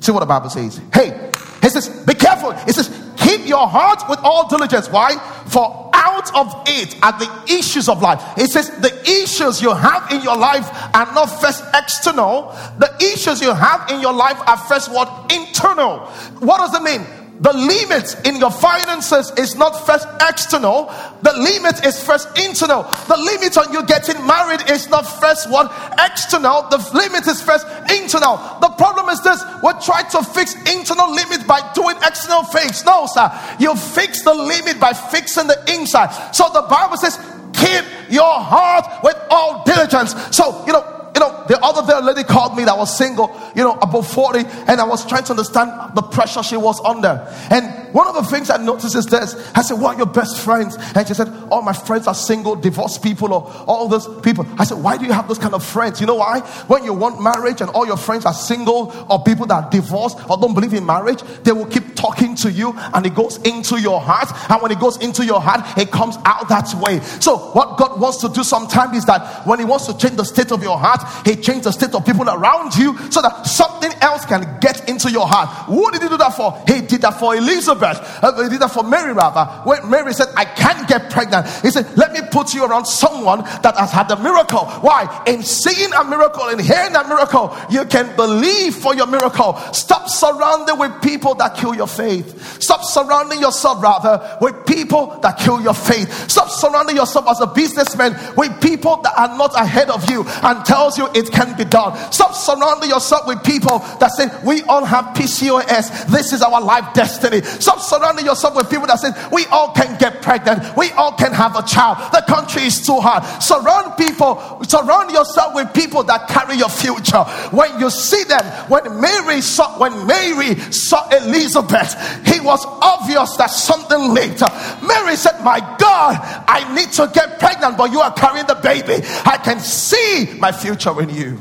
See 0.00 0.12
what 0.12 0.20
the 0.20 0.26
Bible 0.26 0.50
says. 0.50 0.80
Hey, 0.92 1.23
He 1.64 1.70
says, 1.70 1.88
Be 2.04 2.12
careful. 2.12 2.52
He 2.52 2.72
says, 2.72 2.88
Keep 3.16 3.46
your 3.46 3.66
heart 3.66 4.02
with 4.08 4.18
all 4.22 4.48
diligence. 4.48 4.90
Why? 4.90 5.16
For 5.46 5.90
out 5.94 6.28
of 6.36 6.62
it 6.66 6.94
are 7.02 7.18
the 7.18 7.54
issues 7.54 7.88
of 7.88 8.02
life. 8.02 8.22
He 8.36 8.46
says, 8.46 8.68
The 8.80 8.92
issues 9.22 9.62
you 9.62 9.72
have 9.72 10.12
in 10.12 10.20
your 10.20 10.36
life 10.36 10.68
are 10.94 11.06
not 11.14 11.26
first 11.40 11.64
external, 11.74 12.54
the 12.78 12.94
issues 13.00 13.40
you 13.40 13.54
have 13.54 13.90
in 13.90 14.02
your 14.02 14.12
life 14.12 14.38
are 14.46 14.58
first 14.58 14.92
what? 14.92 15.32
Internal. 15.32 16.00
What 16.40 16.58
does 16.58 16.74
it 16.74 16.82
mean? 16.82 17.23
The 17.40 17.52
limit 17.52 18.14
in 18.26 18.36
your 18.36 18.50
finances 18.50 19.32
is 19.36 19.56
not 19.56 19.74
first 19.86 20.06
external, 20.22 20.86
the 21.22 21.32
limit 21.32 21.84
is 21.84 22.02
first 22.02 22.28
internal. 22.38 22.84
The 23.08 23.16
limit 23.16 23.58
on 23.58 23.72
you 23.72 23.84
getting 23.86 24.24
married 24.26 24.70
is 24.70 24.88
not 24.88 25.02
first 25.02 25.50
one 25.50 25.68
external, 25.98 26.68
the 26.70 26.78
limit 26.94 27.26
is 27.26 27.42
first 27.42 27.66
internal. 27.90 28.36
The 28.60 28.70
problem 28.78 29.08
is 29.08 29.20
this 29.22 29.42
we 29.62 29.72
try 29.82 30.02
to 30.10 30.22
fix 30.22 30.54
internal 30.70 31.10
limit 31.10 31.46
by 31.46 31.60
doing 31.74 31.96
external 32.06 32.44
things. 32.44 32.84
No, 32.84 33.06
sir, 33.06 33.30
you 33.58 33.74
fix 33.74 34.22
the 34.22 34.34
limit 34.34 34.78
by 34.78 34.92
fixing 34.92 35.48
the 35.48 35.58
inside. 35.74 36.12
So 36.34 36.48
the 36.52 36.62
Bible 36.62 36.96
says, 36.96 37.18
keep 37.52 37.84
your 38.10 38.40
heart 38.40 39.02
with 39.02 39.16
all 39.30 39.64
diligence. 39.64 40.14
So, 40.34 40.64
you 40.66 40.72
know, 40.72 41.03
you 41.14 41.20
know, 41.20 41.44
the 41.46 41.58
other 41.62 41.86
day 41.86 41.96
a 41.96 42.00
lady 42.00 42.24
called 42.24 42.56
me 42.56 42.64
that 42.64 42.76
was 42.76 42.96
single, 42.96 43.40
you 43.54 43.62
know, 43.62 43.78
above 43.80 44.06
40, 44.10 44.40
and 44.40 44.80
I 44.80 44.84
was 44.84 45.06
trying 45.06 45.24
to 45.24 45.30
understand 45.30 45.94
the 45.94 46.02
pressure 46.02 46.42
she 46.42 46.56
was 46.56 46.80
under. 46.84 47.26
And 47.50 47.83
one 47.94 48.08
of 48.08 48.14
the 48.16 48.24
things 48.24 48.50
I 48.50 48.56
noticed 48.56 48.96
is 48.96 49.06
this 49.06 49.36
I 49.54 49.62
said, 49.62 49.74
What 49.74 49.94
are 49.94 49.98
your 49.98 50.12
best 50.12 50.40
friends? 50.40 50.76
And 50.96 51.06
she 51.06 51.14
said, 51.14 51.28
All 51.48 51.62
my 51.62 51.72
friends 51.72 52.08
are 52.08 52.14
single, 52.14 52.56
divorced 52.56 53.04
people, 53.04 53.32
or 53.32 53.48
all 53.68 53.86
those 53.86 54.08
people. 54.20 54.44
I 54.58 54.64
said, 54.64 54.78
Why 54.78 54.96
do 54.96 55.06
you 55.06 55.12
have 55.12 55.28
those 55.28 55.38
kind 55.38 55.54
of 55.54 55.64
friends? 55.64 56.00
You 56.00 56.08
know 56.08 56.16
why? 56.16 56.40
When 56.66 56.82
you 56.82 56.92
want 56.92 57.22
marriage 57.22 57.60
and 57.60 57.70
all 57.70 57.86
your 57.86 57.96
friends 57.96 58.26
are 58.26 58.34
single 58.34 58.92
or 59.08 59.22
people 59.22 59.46
that 59.46 59.64
are 59.64 59.70
divorced 59.70 60.18
or 60.28 60.36
don't 60.36 60.54
believe 60.54 60.74
in 60.74 60.84
marriage, 60.84 61.22
they 61.44 61.52
will 61.52 61.66
keep 61.66 61.94
talking 61.94 62.34
to 62.34 62.50
you 62.50 62.74
and 62.76 63.06
it 63.06 63.14
goes 63.14 63.36
into 63.42 63.80
your 63.80 64.00
heart. 64.00 64.28
And 64.50 64.60
when 64.60 64.72
it 64.72 64.80
goes 64.80 65.00
into 65.00 65.24
your 65.24 65.40
heart, 65.40 65.78
it 65.78 65.92
comes 65.92 66.16
out 66.24 66.48
that 66.48 66.74
way. 66.74 66.98
So, 67.20 67.36
what 67.52 67.78
God 67.78 68.00
wants 68.00 68.18
to 68.22 68.28
do 68.28 68.42
sometimes 68.42 68.96
is 68.96 69.04
that 69.04 69.46
when 69.46 69.60
He 69.60 69.64
wants 69.64 69.86
to 69.86 69.96
change 69.96 70.16
the 70.16 70.24
state 70.24 70.50
of 70.50 70.64
your 70.64 70.78
heart, 70.78 71.00
He 71.24 71.36
changes 71.36 71.62
the 71.66 71.70
state 71.70 71.94
of 71.94 72.04
people 72.04 72.28
around 72.28 72.74
you 72.74 72.98
so 73.12 73.22
that 73.22 73.46
something 73.46 73.92
else 74.00 74.24
can 74.24 74.58
get 74.58 74.88
into 74.88 75.12
your 75.12 75.28
heart. 75.28 75.68
What 75.68 75.92
did 75.92 76.02
He 76.02 76.08
do 76.08 76.16
that 76.16 76.34
for? 76.34 76.60
He 76.66 76.80
did 76.80 77.00
that 77.02 77.20
for 77.20 77.36
Elizabeth. 77.36 77.83
Elizabeth. 77.84 78.62
Uh, 78.62 78.68
for 78.68 78.82
Mary, 78.82 79.12
rather. 79.12 79.44
When 79.68 79.88
Mary 79.90 80.12
said, 80.12 80.28
I 80.36 80.44
can't 80.44 80.88
get 80.88 81.10
pregnant, 81.10 81.46
he 81.62 81.70
said, 81.70 81.86
Let 81.96 82.12
me 82.12 82.20
put 82.30 82.54
you 82.54 82.64
around 82.64 82.86
someone 82.86 83.40
that 83.62 83.76
has 83.76 83.92
had 83.92 84.10
a 84.10 84.16
miracle. 84.20 84.66
Why? 84.80 85.22
In 85.26 85.42
seeing 85.42 85.92
a 85.92 86.04
miracle, 86.04 86.48
in 86.48 86.58
hearing 86.58 86.94
a 86.94 87.06
miracle, 87.06 87.56
you 87.70 87.84
can 87.86 88.14
believe 88.16 88.74
for 88.74 88.94
your 88.94 89.06
miracle. 89.06 89.56
Stop 89.72 90.08
surrounding 90.08 90.78
with 90.78 91.02
people 91.02 91.34
that 91.36 91.56
kill 91.56 91.74
your 91.74 91.86
faith. 91.86 92.62
Stop 92.62 92.84
surrounding 92.84 93.40
yourself, 93.40 93.82
rather, 93.82 94.38
with 94.40 94.66
people 94.66 95.18
that 95.22 95.38
kill 95.38 95.60
your 95.60 95.74
faith. 95.74 96.30
Stop 96.30 96.50
surrounding 96.50 96.96
yourself 96.96 97.28
as 97.28 97.40
a 97.40 97.46
businessman 97.46 98.12
with 98.36 98.60
people 98.60 98.96
that 99.02 99.12
are 99.16 99.36
not 99.36 99.54
ahead 99.54 99.90
of 99.90 100.08
you 100.10 100.24
and 100.42 100.64
tells 100.64 100.98
you 100.98 101.08
it 101.14 101.30
can 101.30 101.56
be 101.56 101.64
done. 101.64 101.96
Stop 102.12 102.34
surrounding 102.34 102.90
yourself 102.90 103.26
with 103.26 103.42
people 103.44 103.78
that 104.00 104.10
say, 104.12 104.28
We 104.44 104.62
all 104.62 104.84
have 104.84 105.14
PCOS. 105.16 106.06
This 106.08 106.32
is 106.32 106.42
our 106.42 106.60
life 106.60 106.94
destiny. 106.94 107.42
Stop 107.42 107.73
Stop 107.74 108.00
surrounding 108.00 108.24
yourself 108.24 108.54
with 108.54 108.70
people 108.70 108.86
that 108.86 109.00
say, 109.00 109.10
we 109.32 109.46
all 109.46 109.72
can 109.72 109.98
get 109.98 110.22
pregnant, 110.22 110.76
we 110.76 110.90
all 110.92 111.12
can 111.12 111.32
have 111.32 111.56
a 111.56 111.62
child. 111.62 111.98
The 112.12 112.22
country 112.26 112.62
is 112.62 112.84
too 112.86 113.00
hard. 113.00 113.24
Surround 113.42 113.96
people, 113.96 114.62
surround 114.62 115.10
yourself 115.10 115.54
with 115.54 115.72
people 115.74 116.04
that 116.04 116.28
carry 116.28 116.56
your 116.56 116.68
future. 116.68 117.24
When 117.50 117.80
you 117.80 117.90
see 117.90 118.22
them, 118.24 118.44
when 118.68 119.00
Mary 119.00 119.40
saw 119.40 119.78
when 119.78 120.06
Mary 120.06 120.54
saw 120.70 121.08
Elizabeth, 121.08 121.96
it 122.26 122.44
was 122.44 122.64
obvious 122.64 123.36
that 123.36 123.50
something 123.50 124.14
later. 124.14 124.46
Mary 124.86 125.16
said, 125.16 125.42
My 125.42 125.58
God, 125.78 126.18
I 126.46 126.72
need 126.74 126.92
to 126.92 127.10
get 127.12 127.40
pregnant, 127.40 127.76
but 127.76 127.90
you 127.90 128.00
are 128.00 128.12
carrying 128.12 128.46
the 128.46 128.54
baby. 128.54 129.04
I 129.24 129.38
can 129.42 129.58
see 129.58 130.32
my 130.38 130.52
future 130.52 131.00
in 131.02 131.10
you. 131.10 131.40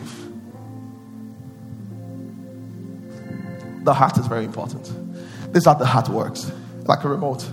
The 3.83 3.93
heart 3.93 4.17
is 4.17 4.25
very 4.27 4.45
important. 4.45 5.02
This 5.53 5.61
is 5.61 5.65
how 5.65 5.75
the 5.75 5.85
heart 5.85 6.09
works, 6.09 6.51
like 6.85 7.03
a 7.03 7.07
remote. 7.07 7.43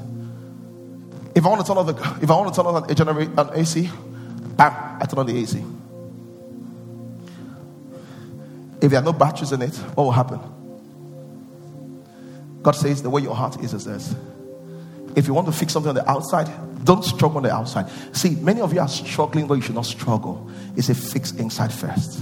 If 1.35 1.45
I 1.45 1.49
want 1.51 1.61
to 1.61 1.67
turn 1.67 1.77
on 1.77 1.87
the, 1.87 2.19
if 2.23 2.31
I 2.31 2.35
want 2.35 2.55
to 2.55 2.57
turn 2.57 2.75
on 2.75 2.91
a 2.91 2.95
generator, 2.95 3.31
an 3.37 3.51
AC, 3.53 3.91
bam, 4.57 4.99
I 5.01 5.05
turn 5.05 5.19
on 5.19 5.27
the 5.27 5.39
AC. 5.39 5.63
If 8.81 8.91
there 8.91 9.01
are 9.01 9.05
no 9.05 9.13
batteries 9.13 9.53
in 9.53 9.61
it, 9.61 9.77
what 9.95 10.05
will 10.05 10.13
happen? 10.13 10.41
God 12.63 12.73
says 12.73 13.03
the 13.03 13.11
way 13.11 13.21
your 13.21 13.35
heart 13.35 13.63
is 13.63 13.75
is 13.75 13.85
this. 13.85 14.15
If 15.15 15.27
you 15.27 15.35
want 15.35 15.47
to 15.49 15.53
fix 15.53 15.75
something 15.75 15.91
on 15.91 15.95
the 15.95 16.11
outside, 16.11 16.49
don't 16.85 17.05
struggle 17.05 17.37
on 17.37 17.43
the 17.43 17.53
outside. 17.53 17.91
See, 18.17 18.31
many 18.37 18.63
of 18.63 18.73
you 18.73 18.81
are 18.81 18.89
struggling, 18.89 19.47
but 19.47 19.55
you 19.55 19.61
should 19.61 19.75
not 19.75 19.85
struggle. 19.85 20.51
It's 20.75 20.89
a 20.89 20.95
fix 20.95 21.33
inside 21.33 21.71
first. 21.71 22.21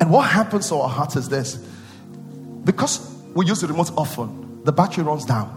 And 0.00 0.10
what 0.10 0.30
happens 0.30 0.70
to 0.70 0.76
our 0.76 0.88
hearts 0.88 1.16
is 1.16 1.28
this 1.28 1.56
because 2.64 3.17
we 3.34 3.46
use 3.46 3.60
the 3.60 3.66
remote 3.66 3.90
often, 3.96 4.62
the 4.64 4.72
battery 4.72 5.04
runs 5.04 5.24
down. 5.24 5.54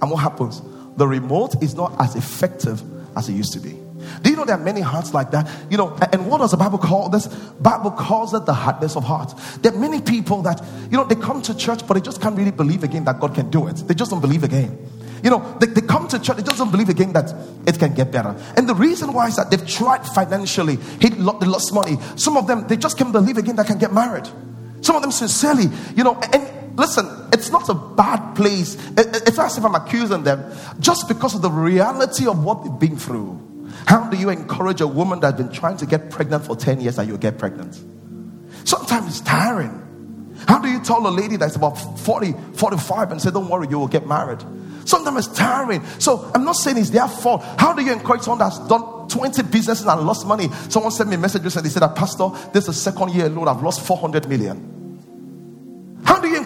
And 0.00 0.10
what 0.10 0.18
happens? 0.18 0.62
The 0.96 1.06
remote 1.06 1.62
is 1.62 1.74
not 1.74 1.98
as 2.00 2.14
effective 2.14 2.82
as 3.16 3.28
it 3.28 3.32
used 3.32 3.52
to 3.54 3.60
be. 3.60 3.78
Do 4.22 4.30
you 4.30 4.36
know 4.36 4.44
there 4.44 4.56
are 4.56 4.62
many 4.62 4.80
hearts 4.80 5.14
like 5.14 5.30
that? 5.30 5.48
You 5.70 5.76
know, 5.76 5.96
and 6.12 6.28
what 6.28 6.38
does 6.38 6.50
the 6.50 6.56
Bible 6.56 6.78
call 6.78 7.08
this? 7.08 7.26
Bible 7.26 7.90
calls 7.90 8.34
it 8.34 8.44
the 8.44 8.54
hardness 8.54 8.96
of 8.96 9.04
heart. 9.04 9.34
There 9.62 9.72
are 9.72 9.78
many 9.78 10.00
people 10.00 10.42
that, 10.42 10.62
you 10.90 10.96
know, 10.96 11.04
they 11.04 11.14
come 11.14 11.40
to 11.42 11.56
church, 11.56 11.86
but 11.86 11.94
they 11.94 12.00
just 12.00 12.20
can't 12.20 12.36
really 12.36 12.50
believe 12.50 12.84
again 12.84 13.04
that 13.04 13.20
God 13.20 13.34
can 13.34 13.50
do 13.50 13.66
it. 13.66 13.76
They 13.76 13.94
just 13.94 14.10
don't 14.10 14.20
believe 14.20 14.44
again. 14.44 14.78
You 15.22 15.30
know, 15.30 15.56
they, 15.58 15.66
they 15.68 15.80
come 15.80 16.06
to 16.08 16.18
church, 16.18 16.36
they 16.36 16.42
just 16.42 16.58
don't 16.58 16.70
believe 16.70 16.90
again 16.90 17.14
that 17.14 17.34
it 17.66 17.78
can 17.78 17.94
get 17.94 18.12
better. 18.12 18.36
And 18.58 18.68
the 18.68 18.74
reason 18.74 19.14
why 19.14 19.28
is 19.28 19.36
that 19.36 19.50
they've 19.50 19.66
tried 19.66 20.06
financially, 20.06 20.76
they 20.76 21.08
lost 21.08 21.72
money. 21.72 21.96
Some 22.16 22.36
of 22.36 22.46
them, 22.46 22.66
they 22.68 22.76
just 22.76 22.98
can't 22.98 23.10
believe 23.10 23.38
again 23.38 23.56
that 23.56 23.66
can 23.66 23.78
get 23.78 23.90
married. 23.90 24.28
Some 24.82 24.96
of 24.96 25.02
them 25.02 25.12
sincerely, 25.12 25.70
you 25.96 26.04
know, 26.04 26.20
and 26.30 26.53
listen, 26.76 27.08
it's 27.32 27.50
not 27.50 27.68
a 27.68 27.74
bad 27.74 28.34
place. 28.34 28.76
It's 28.96 29.36
not 29.36 29.46
as 29.46 29.58
if 29.58 29.64
I'm 29.64 29.74
accusing 29.74 30.24
them 30.24 30.52
just 30.80 31.08
because 31.08 31.34
of 31.34 31.42
the 31.42 31.50
reality 31.50 32.26
of 32.26 32.42
what 32.44 32.64
they've 32.64 32.78
been 32.78 32.96
through. 32.96 33.40
How 33.86 34.08
do 34.08 34.16
you 34.16 34.30
encourage 34.30 34.80
a 34.80 34.86
woman 34.86 35.20
that's 35.20 35.36
been 35.36 35.52
trying 35.52 35.76
to 35.78 35.86
get 35.86 36.10
pregnant 36.10 36.44
for 36.44 36.56
10 36.56 36.80
years 36.80 36.96
that 36.96 37.06
you'll 37.06 37.18
get 37.18 37.38
pregnant? 37.38 37.74
Sometimes 38.64 39.08
it's 39.08 39.20
tiring. 39.20 39.80
How 40.48 40.58
do 40.58 40.68
you 40.68 40.82
tell 40.82 41.06
a 41.06 41.10
lady 41.10 41.36
that's 41.36 41.56
about 41.56 41.74
40, 42.00 42.34
45 42.54 43.12
and 43.12 43.22
say, 43.22 43.30
Don't 43.30 43.48
worry, 43.48 43.68
you 43.68 43.78
will 43.78 43.88
get 43.88 44.06
married? 44.06 44.42
Sometimes 44.84 45.26
it's 45.26 45.36
tiring. 45.36 45.84
So 45.98 46.30
I'm 46.34 46.44
not 46.44 46.56
saying 46.56 46.76
it's 46.78 46.90
their 46.90 47.08
fault. 47.08 47.42
How 47.58 47.72
do 47.72 47.82
you 47.82 47.92
encourage 47.92 48.22
someone 48.22 48.38
that's 48.38 48.58
done 48.68 49.08
20 49.08 49.42
businesses 49.44 49.86
and 49.86 50.00
lost 50.02 50.26
money? 50.26 50.48
Someone 50.68 50.92
sent 50.92 51.08
me 51.08 51.16
a 51.16 51.18
message 51.18 51.42
and 51.42 51.64
they 51.64 51.70
said, 51.70 51.86
Pastor, 51.94 52.30
this 52.52 52.68
is 52.68 52.74
the 52.84 52.90
second 52.90 53.14
year 53.14 53.26
alone, 53.26 53.48
I've 53.48 53.62
lost 53.62 53.86
400 53.86 54.28
million. 54.28 54.73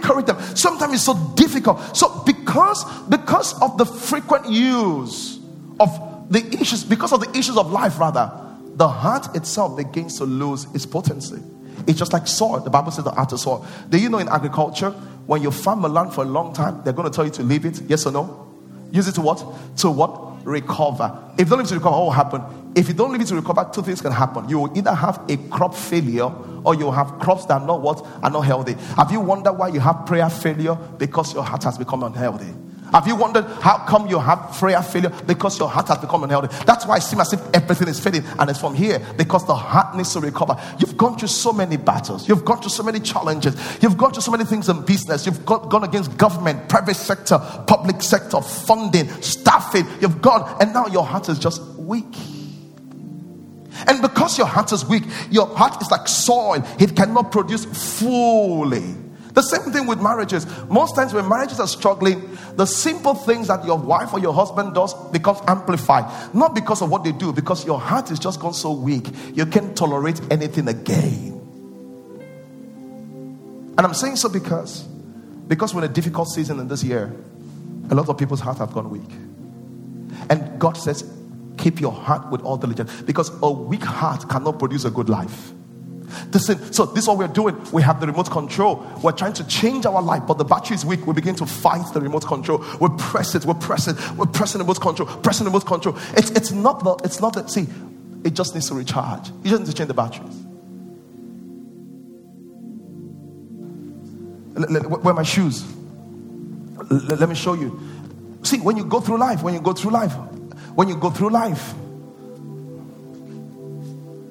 Encourage 0.08 0.26
them? 0.26 0.40
Sometimes 0.56 0.94
it's 0.94 1.02
so 1.02 1.14
difficult. 1.34 1.96
So 1.96 2.22
because 2.24 2.84
because 3.08 3.60
of 3.60 3.76
the 3.76 3.84
frequent 3.84 4.48
use 4.48 5.38
of 5.80 6.26
the 6.30 6.46
issues, 6.60 6.84
because 6.84 7.12
of 7.12 7.20
the 7.20 7.38
issues 7.38 7.56
of 7.56 7.70
life, 7.70 7.98
rather, 7.98 8.32
the 8.76 8.88
heart 8.88 9.36
itself 9.36 9.76
begins 9.76 10.16
to 10.18 10.24
lose 10.24 10.64
its 10.74 10.86
potency. 10.86 11.42
It's 11.86 11.98
just 11.98 12.12
like 12.12 12.26
soil. 12.26 12.60
The 12.60 12.70
Bible 12.70 12.90
says 12.90 13.04
the 13.04 13.10
heart 13.10 13.32
is 13.32 13.42
soil. 13.42 13.66
Do 13.90 13.98
you 13.98 14.08
know 14.08 14.18
in 14.18 14.28
agriculture, 14.28 14.90
when 15.26 15.42
you 15.42 15.50
farm 15.50 15.84
a 15.84 15.88
land 15.88 16.14
for 16.14 16.24
a 16.24 16.26
long 16.26 16.54
time, 16.54 16.80
they're 16.84 16.92
going 16.92 17.10
to 17.10 17.14
tell 17.14 17.24
you 17.24 17.30
to 17.32 17.42
leave 17.42 17.66
it? 17.66 17.80
Yes 17.82 18.06
or 18.06 18.12
no? 18.12 18.46
Use 18.90 19.08
it 19.08 19.14
to 19.16 19.20
what? 19.20 19.44
To 19.78 19.90
what? 19.90 20.27
Recover. 20.44 21.32
If 21.38 21.48
you 21.48 21.56
don't 21.56 21.60
it 21.60 21.68
to 21.68 21.74
recover, 21.74 21.96
what 21.96 22.04
will 22.04 22.10
happen? 22.10 22.72
If 22.74 22.88
you 22.88 22.94
don't 22.94 23.20
it 23.20 23.26
to 23.26 23.34
recover, 23.34 23.68
two 23.72 23.82
things 23.82 24.00
can 24.00 24.12
happen. 24.12 24.48
You 24.48 24.60
will 24.60 24.78
either 24.78 24.94
have 24.94 25.20
a 25.28 25.36
crop 25.48 25.74
failure 25.74 26.30
or 26.64 26.74
you 26.74 26.84
will 26.84 26.92
have 26.92 27.18
crops 27.18 27.46
that 27.46 27.60
are 27.60 27.66
not 27.66 27.80
what? 27.80 28.06
Are 28.22 28.30
not 28.30 28.42
healthy. 28.42 28.74
Have 28.96 29.10
you 29.10 29.20
wondered 29.20 29.54
why 29.54 29.68
you 29.68 29.80
have 29.80 30.06
prayer 30.06 30.28
failure? 30.30 30.74
Because 30.74 31.34
your 31.34 31.42
heart 31.42 31.64
has 31.64 31.78
become 31.78 32.02
unhealthy. 32.02 32.54
Have 32.92 33.06
you 33.06 33.16
wondered 33.16 33.44
how 33.60 33.78
come 33.86 34.06
you 34.08 34.18
have 34.18 34.52
prayer 34.58 34.82
failure? 34.82 35.10
Because 35.26 35.58
your 35.58 35.68
heart 35.68 35.88
has 35.88 35.98
become 35.98 36.24
unhealthy. 36.24 36.48
That's 36.64 36.86
why 36.86 36.96
it 36.96 37.02
seems 37.02 37.20
as 37.22 37.32
if 37.34 37.54
everything 37.54 37.88
is 37.88 38.00
failing 38.00 38.24
and 38.38 38.48
it's 38.48 38.60
from 38.60 38.74
here 38.74 39.00
because 39.16 39.46
the 39.46 39.54
heart 39.54 39.96
needs 39.96 40.12
to 40.14 40.20
recover. 40.20 40.56
You've 40.78 40.96
gone 40.96 41.18
through 41.18 41.28
so 41.28 41.52
many 41.52 41.76
battles, 41.76 42.28
you've 42.28 42.44
gone 42.44 42.60
through 42.60 42.70
so 42.70 42.82
many 42.82 43.00
challenges, 43.00 43.54
you've 43.82 43.96
gone 43.96 44.12
through 44.12 44.22
so 44.22 44.30
many 44.30 44.44
things 44.44 44.68
in 44.68 44.84
business, 44.84 45.26
you've 45.26 45.44
got, 45.44 45.68
gone 45.68 45.84
against 45.84 46.16
government, 46.16 46.68
private 46.68 46.96
sector, 46.96 47.38
public 47.66 48.02
sector, 48.02 48.40
funding, 48.40 49.08
staffing. 49.22 49.86
You've 50.00 50.22
gone, 50.22 50.56
and 50.60 50.72
now 50.72 50.86
your 50.86 51.04
heart 51.04 51.28
is 51.28 51.38
just 51.38 51.62
weak. 51.74 52.16
And 53.86 54.02
because 54.02 54.38
your 54.38 54.46
heart 54.46 54.72
is 54.72 54.84
weak, 54.84 55.04
your 55.30 55.46
heart 55.46 55.80
is 55.80 55.90
like 55.90 56.08
soil, 56.08 56.64
it 56.80 56.96
cannot 56.96 57.30
produce 57.30 57.64
fully. 57.98 58.94
The 59.38 59.42
same 59.42 59.70
thing 59.72 59.86
with 59.86 60.02
marriages. 60.02 60.46
Most 60.68 60.96
times 60.96 61.14
when 61.14 61.28
marriages 61.28 61.60
are 61.60 61.68
struggling, 61.68 62.36
the 62.56 62.66
simple 62.66 63.14
things 63.14 63.46
that 63.46 63.64
your 63.64 63.78
wife 63.78 64.12
or 64.12 64.18
your 64.18 64.34
husband 64.34 64.74
does 64.74 64.92
becomes 65.12 65.38
amplified. 65.46 66.34
Not 66.34 66.56
because 66.56 66.82
of 66.82 66.90
what 66.90 67.04
they 67.04 67.12
do, 67.12 67.32
because 67.32 67.64
your 67.64 67.78
heart 67.78 68.10
is 68.10 68.18
just 68.18 68.40
gone 68.40 68.52
so 68.52 68.72
weak, 68.72 69.06
you 69.34 69.46
can't 69.46 69.76
tolerate 69.76 70.20
anything 70.32 70.66
again. 70.66 71.40
And 73.78 73.80
I'm 73.86 73.94
saying 73.94 74.16
so 74.16 74.28
because 74.28 74.88
Because 75.46 75.72
we're 75.72 75.84
in 75.84 75.90
a 75.90 75.94
difficult 75.94 76.28
season 76.28 76.58
in 76.58 76.66
this 76.66 76.82
year, 76.82 77.14
a 77.90 77.94
lot 77.94 78.08
of 78.08 78.18
people's 78.18 78.40
hearts 78.40 78.58
have 78.58 78.72
gone 78.72 78.90
weak. 78.90 79.10
And 80.30 80.58
God 80.58 80.76
says, 80.76 81.04
keep 81.56 81.80
your 81.80 81.92
heart 81.92 82.28
with 82.30 82.42
all 82.42 82.56
diligence 82.56 82.90
because 83.02 83.30
a 83.40 83.50
weak 83.50 83.84
heart 83.84 84.28
cannot 84.28 84.58
produce 84.58 84.84
a 84.84 84.90
good 84.90 85.08
life. 85.08 85.52
Listen, 86.32 86.72
so 86.72 86.86
this 86.86 87.04
is 87.04 87.08
what 87.08 87.18
we're 87.18 87.28
doing. 87.28 87.56
We 87.72 87.82
have 87.82 88.00
the 88.00 88.06
remote 88.06 88.30
control. 88.30 88.84
We're 89.02 89.12
trying 89.12 89.34
to 89.34 89.46
change 89.46 89.86
our 89.86 90.02
life, 90.02 90.22
but 90.26 90.38
the 90.38 90.44
battery 90.44 90.76
is 90.76 90.84
weak. 90.84 91.06
We 91.06 91.12
begin 91.12 91.34
to 91.36 91.46
fight 91.46 91.92
the 91.92 92.00
remote 92.00 92.26
control. 92.26 92.64
We 92.80 92.88
press 92.98 93.34
it, 93.34 93.44
we 93.44 93.54
press 93.54 93.88
it, 93.88 93.96
we're 94.16 94.26
pressing 94.26 94.58
the 94.58 94.64
remote 94.64 94.80
control, 94.80 95.08
pressing 95.08 95.44
the 95.44 95.50
remote 95.50 95.66
control. 95.66 95.96
It's, 96.16 96.30
it's 96.30 96.52
not 96.52 96.84
that, 96.84 97.00
it's 97.04 97.20
not 97.20 97.34
that, 97.34 97.50
see, 97.50 97.66
it 98.24 98.34
just 98.34 98.54
needs 98.54 98.68
to 98.68 98.74
recharge. 98.74 99.28
You 99.42 99.50
just 99.50 99.60
need 99.60 99.70
to 99.70 99.74
change 99.74 99.88
the 99.88 99.94
batteries. 99.94 100.44
Where 104.54 105.12
are 105.12 105.14
my 105.14 105.22
shoes? 105.22 105.64
Let 106.90 107.28
me 107.28 107.34
show 107.34 107.54
you. 107.54 107.80
See, 108.42 108.58
when 108.60 108.76
you 108.76 108.84
go 108.84 109.00
through 109.00 109.18
life, 109.18 109.42
when 109.42 109.54
you 109.54 109.60
go 109.60 109.72
through 109.72 109.92
life, 109.92 110.12
when 110.74 110.88
you 110.88 110.96
go 110.96 111.10
through 111.10 111.30
life, 111.30 111.74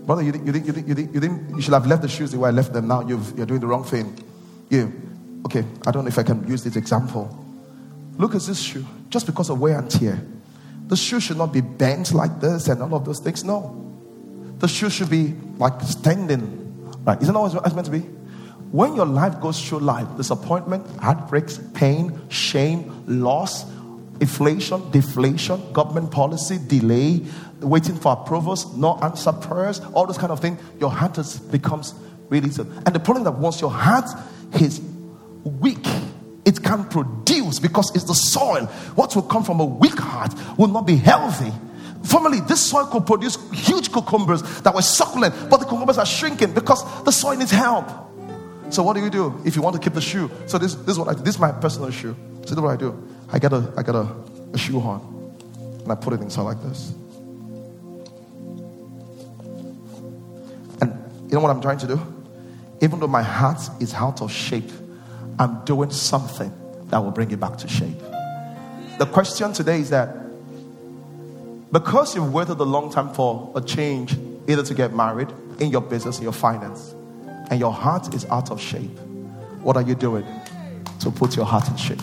brother, 0.08 0.24
you 0.24 0.32
you 0.46 0.54
you 0.54 0.74
you 0.88 1.10
you, 1.14 1.48
you 1.56 1.62
should 1.62 1.74
have 1.74 1.86
left 1.86 2.02
the 2.02 2.08
shoes 2.08 2.32
the 2.32 2.40
way 2.40 2.48
I 2.48 2.52
left 2.52 2.72
them. 2.72 2.88
Now 2.88 3.02
you 3.02 3.18
are 3.38 3.46
doing 3.46 3.60
the 3.60 3.68
wrong 3.68 3.84
thing. 3.84 4.18
You, 4.70 4.92
okay? 5.46 5.66
I 5.86 5.92
don't 5.92 6.06
know 6.06 6.08
if 6.08 6.18
I 6.18 6.24
can 6.24 6.48
use 6.48 6.64
this 6.64 6.78
example. 6.78 7.28
Look 8.18 8.34
at 8.34 8.42
this 8.42 8.60
shoe. 8.60 8.86
Just 9.10 9.26
because 9.26 9.50
of 9.50 9.60
wear 9.60 9.78
and 9.78 9.92
tear, 9.92 10.20
the 10.88 10.96
shoe 10.96 11.20
should 11.20 11.38
not 11.38 11.52
be 11.52 11.62
bent 11.62 12.14
like 12.14 12.40
this 12.40 12.70
and 12.70 12.82
all 12.82 12.96
of 12.96 13.04
those 13.04 13.20
things. 13.20 13.44
No, 13.44 13.60
the 14.60 14.68
shoe 14.68 14.90
should 14.90 15.10
be 15.10 15.36
like 15.58 15.80
standing. 15.82 16.64
Right? 17.04 17.22
Isn't 17.22 17.34
that 17.34 17.40
what 17.40 17.66
it's 17.66 17.76
meant 17.76 17.86
to 17.86 17.92
be? 17.92 18.00
When 18.72 18.96
your 18.96 19.06
life 19.06 19.40
goes 19.42 19.62
through 19.62 19.80
life, 19.80 20.08
disappointment, 20.18 20.86
heartbreaks, 21.00 21.60
pain, 21.74 22.18
shame, 22.30 23.04
loss, 23.08 23.66
inflation, 24.19 24.89
deflation, 24.91 25.74
government 25.74 26.12
policy, 26.12 26.57
delay, 26.67 27.21
waiting 27.62 27.95
for 27.95 28.13
approvals, 28.13 28.75
no 28.75 28.97
answer 29.00 29.31
prayers, 29.31 29.79
all 29.93 30.05
those 30.05 30.17
kind 30.17 30.31
of 30.31 30.39
things, 30.39 30.59
your 30.79 30.91
heart 30.91 31.17
becomes 31.51 31.93
really 32.29 32.50
so. 32.50 32.63
And 32.86 32.93
the 32.93 33.00
problem 33.00 33.24
that 33.25 33.33
once 33.33 33.62
your 33.62 33.71
heart 33.71 34.09
is 34.62 34.81
weak, 35.43 35.86
it 36.45 36.63
can 36.63 36.86
produce 36.86 37.59
because 37.59 37.93
it's 37.95 38.05
the 38.05 38.13
soil. 38.13 38.65
What 38.95 39.15
will 39.15 39.24
come 39.24 39.43
from 39.43 39.59
a 39.59 39.65
weak 39.65 39.97
heart 39.97 40.33
will 40.57 40.67
not 40.67 40.88
be 40.88 40.95
healthy. 40.95 41.51
Formerly, 42.03 42.39
this 42.41 42.62
soil 42.62 42.86
could 42.86 43.05
produce 43.05 43.38
huge 43.51 43.91
cucumbers 43.91 44.41
that 44.62 44.74
were 44.74 44.81
succulent, 44.81 45.36
but 45.50 45.57
the 45.57 45.65
cucumbers 45.65 45.97
are 45.97 46.05
shrinking 46.05 46.53
because 46.53 47.03
the 47.03 47.12
soil 47.12 47.36
needs 47.36 47.51
help. 47.51 47.89
So 48.69 48.83
what 48.83 48.95
do 48.95 49.03
you 49.03 49.09
do 49.09 49.41
if 49.45 49.55
you 49.55 49.62
want 49.62 49.75
to 49.75 49.81
keep 49.81 49.93
the 49.93 50.01
shoe? 50.01 50.29
So 50.45 50.57
this, 50.57 50.75
this 50.75 50.89
is 50.89 51.00
what 51.00 51.09
I 51.09 51.13
do. 51.13 51.24
This 51.24 51.36
is 51.36 51.39
my 51.39 51.51
personal 51.51 51.89
shoe. 51.91 52.15
Is 52.43 52.55
what 52.55 52.69
I 52.69 52.77
do. 52.77 52.95
I 53.31 53.39
get 53.39 53.53
a 53.53 53.74
I 53.77 53.84
get 53.84 53.96
a, 53.96 54.07
a 54.53 54.57
shoe 54.57 54.79
horn 54.79 55.01
and 55.84 55.91
I 55.91 55.96
put 55.96 56.13
it 56.13 56.22
inside 56.22 56.43
like 56.43 56.62
this. 56.62 56.93
And 60.81 60.91
you 61.27 61.36
know 61.36 61.39
what 61.39 61.50
I'm 61.50 61.62
trying 61.62 61.77
to 61.79 61.88
do? 61.88 62.00
Even 62.81 63.00
though 63.00 63.07
my 63.07 63.24
heart 63.24 63.62
is 63.79 63.93
out 63.93 64.22
of 64.22 64.31
shape, 64.31 64.72
I'm 65.39 65.63
doing 65.65 65.91
something 65.91 66.51
that 66.89 67.00
will 67.00 67.12
bring 67.12 67.31
it 67.31 67.39
back 67.39 67.57
to 67.57 67.67
shape. 67.67 68.00
The 68.98 69.05
question 69.05 69.53
today 69.53 69.79
is 69.79 69.89
that 69.91 70.15
because 71.72 72.15
you've 72.15 72.34
waited 72.34 72.60
a 72.60 72.63
long 72.63 72.91
time 72.91 73.13
for 73.13 73.51
a 73.55 73.62
change, 73.62 74.17
either 74.48 74.63
to 74.63 74.74
get 74.74 74.93
married, 74.93 75.29
in 75.60 75.69
your 75.69 75.81
business, 75.81 76.17
in 76.17 76.24
your 76.24 76.34
finance, 76.34 76.96
and 77.50 77.60
your 77.60 77.74
heart 77.74 78.13
is 78.13 78.25
out 78.25 78.51
of 78.51 78.62
shape, 78.62 78.98
what 79.62 79.75
are 79.75 79.81
you 79.81 79.96
doing 79.96 80.25
to 81.00 81.12
put 81.12 81.36
your 81.36 81.46
heart 81.46 81.67
in 81.67 81.75
shape? 81.75 82.01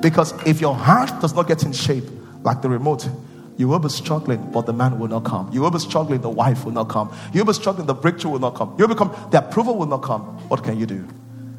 Because 0.00 0.32
if 0.46 0.60
your 0.60 0.74
heart 0.74 1.20
does 1.20 1.34
not 1.34 1.48
get 1.48 1.62
in 1.64 1.72
shape, 1.72 2.04
like 2.42 2.62
the 2.62 2.68
remote, 2.68 3.08
you 3.56 3.66
will 3.66 3.80
be 3.80 3.88
struggling, 3.88 4.52
but 4.52 4.66
the 4.66 4.72
man 4.72 5.00
will 5.00 5.08
not 5.08 5.24
come. 5.24 5.50
You 5.52 5.62
will 5.62 5.72
be 5.72 5.80
struggling, 5.80 6.20
the 6.20 6.30
wife 6.30 6.64
will 6.64 6.72
not 6.72 6.88
come. 6.88 7.12
You 7.32 7.40
will 7.40 7.52
be 7.52 7.54
struggling, 7.54 7.86
the 7.86 7.94
breakthrough 7.94 8.30
will 8.30 8.38
not 8.38 8.54
come. 8.54 8.70
You 8.78 8.86
will 8.86 8.94
become, 8.94 9.14
the 9.30 9.38
approval 9.38 9.76
will 9.76 9.86
not 9.86 10.02
come. 10.02 10.22
What 10.48 10.62
can 10.62 10.78
you 10.78 10.86
do? 10.86 11.06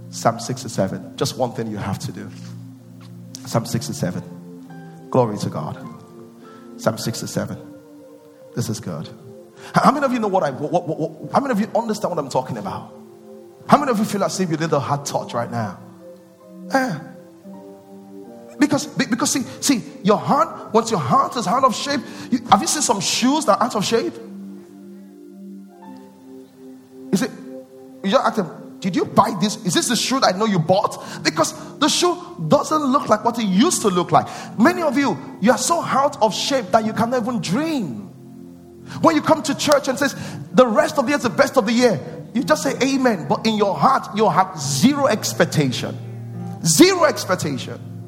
Psalm 0.09 0.39
67. 0.39 1.17
Just 1.17 1.37
one 1.37 1.51
thing 1.51 1.67
you 1.67 1.77
have 1.77 1.99
to 1.99 2.11
do. 2.13 2.29
Psalm 3.45 3.65
67. 3.65 5.07
Glory 5.09 5.37
to 5.39 5.49
God. 5.49 5.77
Psalm 6.77 6.97
67. 6.97 7.57
This 8.55 8.69
is 8.69 8.79
good. 8.79 9.09
How 9.75 9.91
many 9.91 10.05
of 10.05 10.13
you 10.13 10.19
know 10.19 10.29
what 10.29 10.43
I, 10.43 10.51
what, 10.51 10.71
what, 10.71 10.99
what, 10.99 11.31
how 11.33 11.41
many 11.41 11.51
of 11.51 11.59
you 11.59 11.69
understand 11.75 12.15
what 12.15 12.19
I'm 12.19 12.29
talking 12.29 12.57
about? 12.57 12.93
How 13.67 13.77
many 13.77 13.91
of 13.91 13.99
you 13.99 14.05
feel 14.05 14.23
as 14.23 14.39
if 14.39 14.49
you 14.49 14.57
did 14.57 14.71
a 14.71 14.79
hard 14.79 15.05
touch 15.05 15.33
right 15.33 15.51
now? 15.51 15.79
Eh. 16.73 16.99
Because, 18.69 18.85
because 18.85 19.31
see, 19.31 19.41
see, 19.61 19.81
your 20.03 20.17
heart, 20.17 20.71
once 20.71 20.91
your 20.91 20.99
heart 20.99 21.35
is 21.35 21.47
out 21.47 21.63
of 21.63 21.75
shape, 21.75 22.01
you, 22.29 22.37
have 22.51 22.61
you 22.61 22.67
seen 22.67 22.83
some 22.83 23.01
shoes 23.01 23.45
that 23.45 23.59
are 23.59 23.63
out 23.65 23.75
of 23.75 23.83
shape? 23.83 24.13
Is 27.11 27.23
it, 27.23 27.31
you 28.03 28.11
just 28.11 28.23
ask 28.23 28.35
them, 28.35 28.77
did 28.79 28.95
you 28.95 29.05
buy 29.05 29.35
this? 29.41 29.55
Is 29.65 29.73
this 29.73 29.87
the 29.87 29.95
shoe 29.95 30.19
that 30.19 30.35
I 30.35 30.37
know 30.37 30.45
you 30.45 30.59
bought? 30.59 31.03
Because 31.23 31.79
the 31.79 31.89
shoe 31.89 32.15
doesn't 32.47 32.83
look 32.83 33.09
like 33.09 33.25
what 33.25 33.39
it 33.39 33.45
used 33.45 33.81
to 33.81 33.87
look 33.87 34.11
like. 34.11 34.27
Many 34.59 34.83
of 34.83 34.95
you, 34.95 35.17
you 35.41 35.51
are 35.51 35.57
so 35.57 35.81
out 35.81 36.21
of 36.21 36.35
shape 36.35 36.67
that 36.67 36.85
you 36.85 36.93
cannot 36.93 37.23
even 37.23 37.41
dream. 37.41 38.05
When 39.01 39.15
you 39.15 39.23
come 39.23 39.41
to 39.41 39.55
church 39.55 39.87
and 39.87 39.97
says, 39.97 40.15
the 40.53 40.67
rest 40.67 40.99
of 40.99 41.05
the 41.05 41.09
year 41.09 41.17
is 41.17 41.23
the 41.23 41.31
best 41.31 41.57
of 41.57 41.65
the 41.65 41.73
year, 41.73 41.99
you 42.35 42.43
just 42.43 42.61
say 42.61 42.75
amen, 42.83 43.27
but 43.27 43.47
in 43.47 43.55
your 43.55 43.75
heart, 43.75 44.15
you 44.15 44.29
have 44.29 44.59
zero 44.59 45.07
expectation. 45.07 45.97
Zero 46.63 47.05
expectation. 47.05 47.98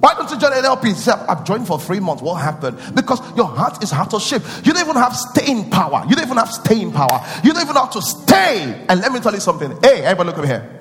Why 0.00 0.14
don't 0.14 0.30
you 0.30 0.38
join 0.38 0.52
NLP? 0.52 0.94
Say, 0.94 1.10
I've 1.12 1.44
joined 1.44 1.66
for 1.66 1.78
three 1.78 1.98
months. 1.98 2.22
What 2.22 2.36
happened? 2.36 2.78
Because 2.94 3.20
your 3.36 3.46
heart 3.46 3.82
is 3.82 3.92
out 3.92 4.14
of 4.14 4.22
shape. 4.22 4.42
You 4.64 4.72
don't 4.72 4.82
even 4.82 4.96
have 4.96 5.16
staying 5.16 5.70
power. 5.70 6.04
You 6.08 6.14
don't 6.14 6.24
even 6.24 6.36
have 6.36 6.52
staying 6.52 6.92
power. 6.92 7.24
You 7.42 7.52
don't 7.52 7.62
even 7.62 7.74
have 7.74 7.90
to 7.92 8.02
stay. 8.02 8.86
And 8.88 9.00
let 9.00 9.10
me 9.10 9.18
tell 9.18 9.34
you 9.34 9.40
something. 9.40 9.70
Hey, 9.82 10.04
everybody, 10.04 10.28
look 10.28 10.38
over 10.38 10.46
here. 10.46 10.78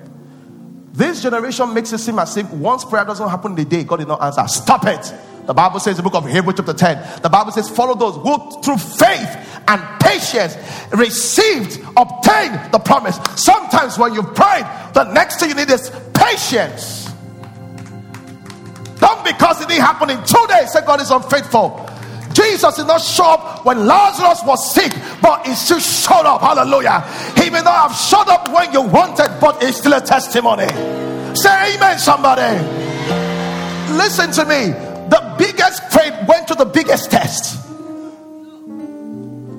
This 0.93 1.21
generation 1.21 1.73
makes 1.73 1.93
it 1.93 1.99
seem 1.99 2.19
as 2.19 2.35
if 2.37 2.51
once 2.53 2.85
prayer 2.85 3.05
doesn't 3.05 3.29
happen 3.29 3.51
in 3.51 3.57
the 3.57 3.65
day, 3.65 3.83
God 3.83 3.97
did 3.97 4.07
not 4.07 4.21
answer. 4.21 4.47
Stop 4.47 4.85
it. 4.85 5.13
The 5.47 5.53
Bible 5.53 5.79
says, 5.79 5.95
the 5.97 6.03
book 6.03 6.15
of 6.15 6.27
Hebrews, 6.27 6.55
chapter 6.57 6.73
10, 6.73 7.21
the 7.21 7.29
Bible 7.29 7.51
says, 7.51 7.69
follow 7.69 7.95
those 7.95 8.15
who 8.15 8.61
through 8.61 8.77
faith 8.77 9.61
and 9.67 9.81
patience 10.01 10.57
received, 10.91 11.79
obtained 11.95 12.73
the 12.73 12.79
promise. 12.83 13.17
Sometimes 13.35 13.97
when 13.97 14.13
you've 14.13 14.35
prayed, 14.35 14.65
the 14.93 15.09
next 15.13 15.39
thing 15.39 15.49
you 15.49 15.55
need 15.55 15.69
is 15.69 15.89
patience. 16.13 17.06
Don't 19.07 19.23
because 19.23 19.61
it 19.61 19.69
didn't 19.69 19.85
happen 19.85 20.09
in 20.09 20.17
two 20.25 20.45
days 20.49 20.73
say 20.73 20.81
God 20.85 20.99
is 20.99 21.11
unfaithful. 21.11 21.89
Jesus 22.33 22.75
did 22.75 22.87
not 22.87 23.01
show 23.01 23.23
up 23.23 23.65
when 23.65 23.87
Lazarus 23.87 24.41
was 24.43 24.75
sick, 24.75 24.91
but 25.21 25.47
he 25.47 25.53
still 25.55 25.79
showed 25.79 26.25
up. 26.25 26.41
Hallelujah. 26.41 26.99
He 27.41 27.49
may 27.49 27.61
not 27.61 27.87
have 27.89 27.95
showed 27.97 28.27
up 28.27 28.49
when 28.51 28.73
you 28.73 28.81
wanted, 28.81 29.29
but 29.39 29.63
it's 29.63 29.77
still 29.77 29.93
a 29.93 30.01
testimony. 30.01 30.67
Say 31.35 31.75
amen, 31.75 31.99
somebody. 31.99 32.51
Listen 33.95 34.29
to 34.33 34.43
me 34.43 34.73
the 35.07 35.35
biggest 35.37 35.83
faith 35.89 36.13
went 36.27 36.49
to 36.49 36.55
the 36.55 36.65
biggest 36.65 37.09
test. 37.09 37.65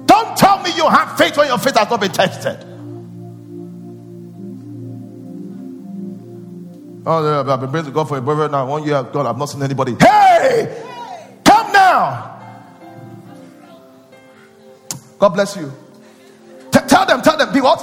Don't 0.06 0.36
tell 0.36 0.62
me 0.62 0.76
you 0.76 0.86
have 0.90 1.16
faith 1.16 1.38
when 1.38 1.46
your 1.46 1.56
faith 1.56 1.78
has 1.78 1.88
not 1.88 2.00
been 2.02 2.12
tested. 2.12 2.62
Oh, 7.10 7.40
I've 7.40 7.58
been 7.58 7.70
praying 7.70 7.86
to 7.86 7.90
God 7.90 8.06
for 8.06 8.18
a 8.18 8.20
brother 8.20 8.50
now. 8.50 8.66
One 8.66 8.84
year 8.84 9.02
God, 9.02 9.24
I've 9.24 9.38
not 9.38 9.46
seen 9.46 9.62
anybody. 9.62 9.96
Hey, 9.98 10.84
come 11.42 11.72
now. 11.72 12.38
God 15.18 15.30
bless 15.30 15.56
you. 15.56 15.72
T- 16.70 16.80
tell 16.86 17.06
them, 17.06 17.22
tell 17.22 17.38
them, 17.38 17.50
be 17.50 17.62
what? 17.62 17.80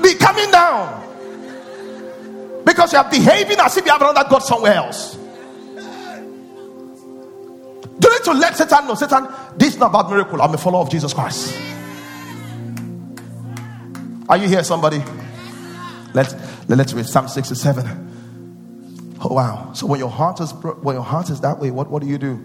Be 0.00 0.14
coming 0.14 0.48
down. 0.52 1.02
Because 2.64 2.92
you 2.92 3.00
are 3.00 3.10
behaving 3.10 3.58
as 3.58 3.76
if 3.76 3.84
you 3.84 3.90
have 3.90 4.00
another 4.00 4.28
God 4.30 4.44
somewhere 4.44 4.74
else. 4.74 5.16
Do 7.98 8.10
need 8.10 8.22
to 8.22 8.32
let 8.32 8.56
Satan 8.56 8.86
know? 8.86 8.94
Satan, 8.94 9.26
this 9.56 9.74
is 9.74 9.80
not 9.80 9.90
about 9.90 10.08
miracle. 10.08 10.40
I'm 10.40 10.54
a 10.54 10.58
follower 10.58 10.82
of 10.82 10.90
Jesus 10.90 11.12
Christ. 11.12 11.52
Are 14.28 14.36
you 14.36 14.46
here, 14.46 14.62
somebody? 14.62 15.02
Let's 16.14 16.36
let's 16.68 16.92
read 16.92 17.06
Psalm 17.06 17.26
67. 17.26 18.11
Oh 19.24 19.34
wow. 19.34 19.72
So 19.72 19.86
when 19.86 20.00
your 20.00 20.10
heart 20.10 20.40
is 20.40 20.52
when 20.52 20.96
your 20.96 21.04
heart 21.04 21.30
is 21.30 21.40
that 21.40 21.58
way, 21.58 21.70
what, 21.70 21.88
what 21.88 22.02
do 22.02 22.08
you 22.08 22.18
do? 22.18 22.42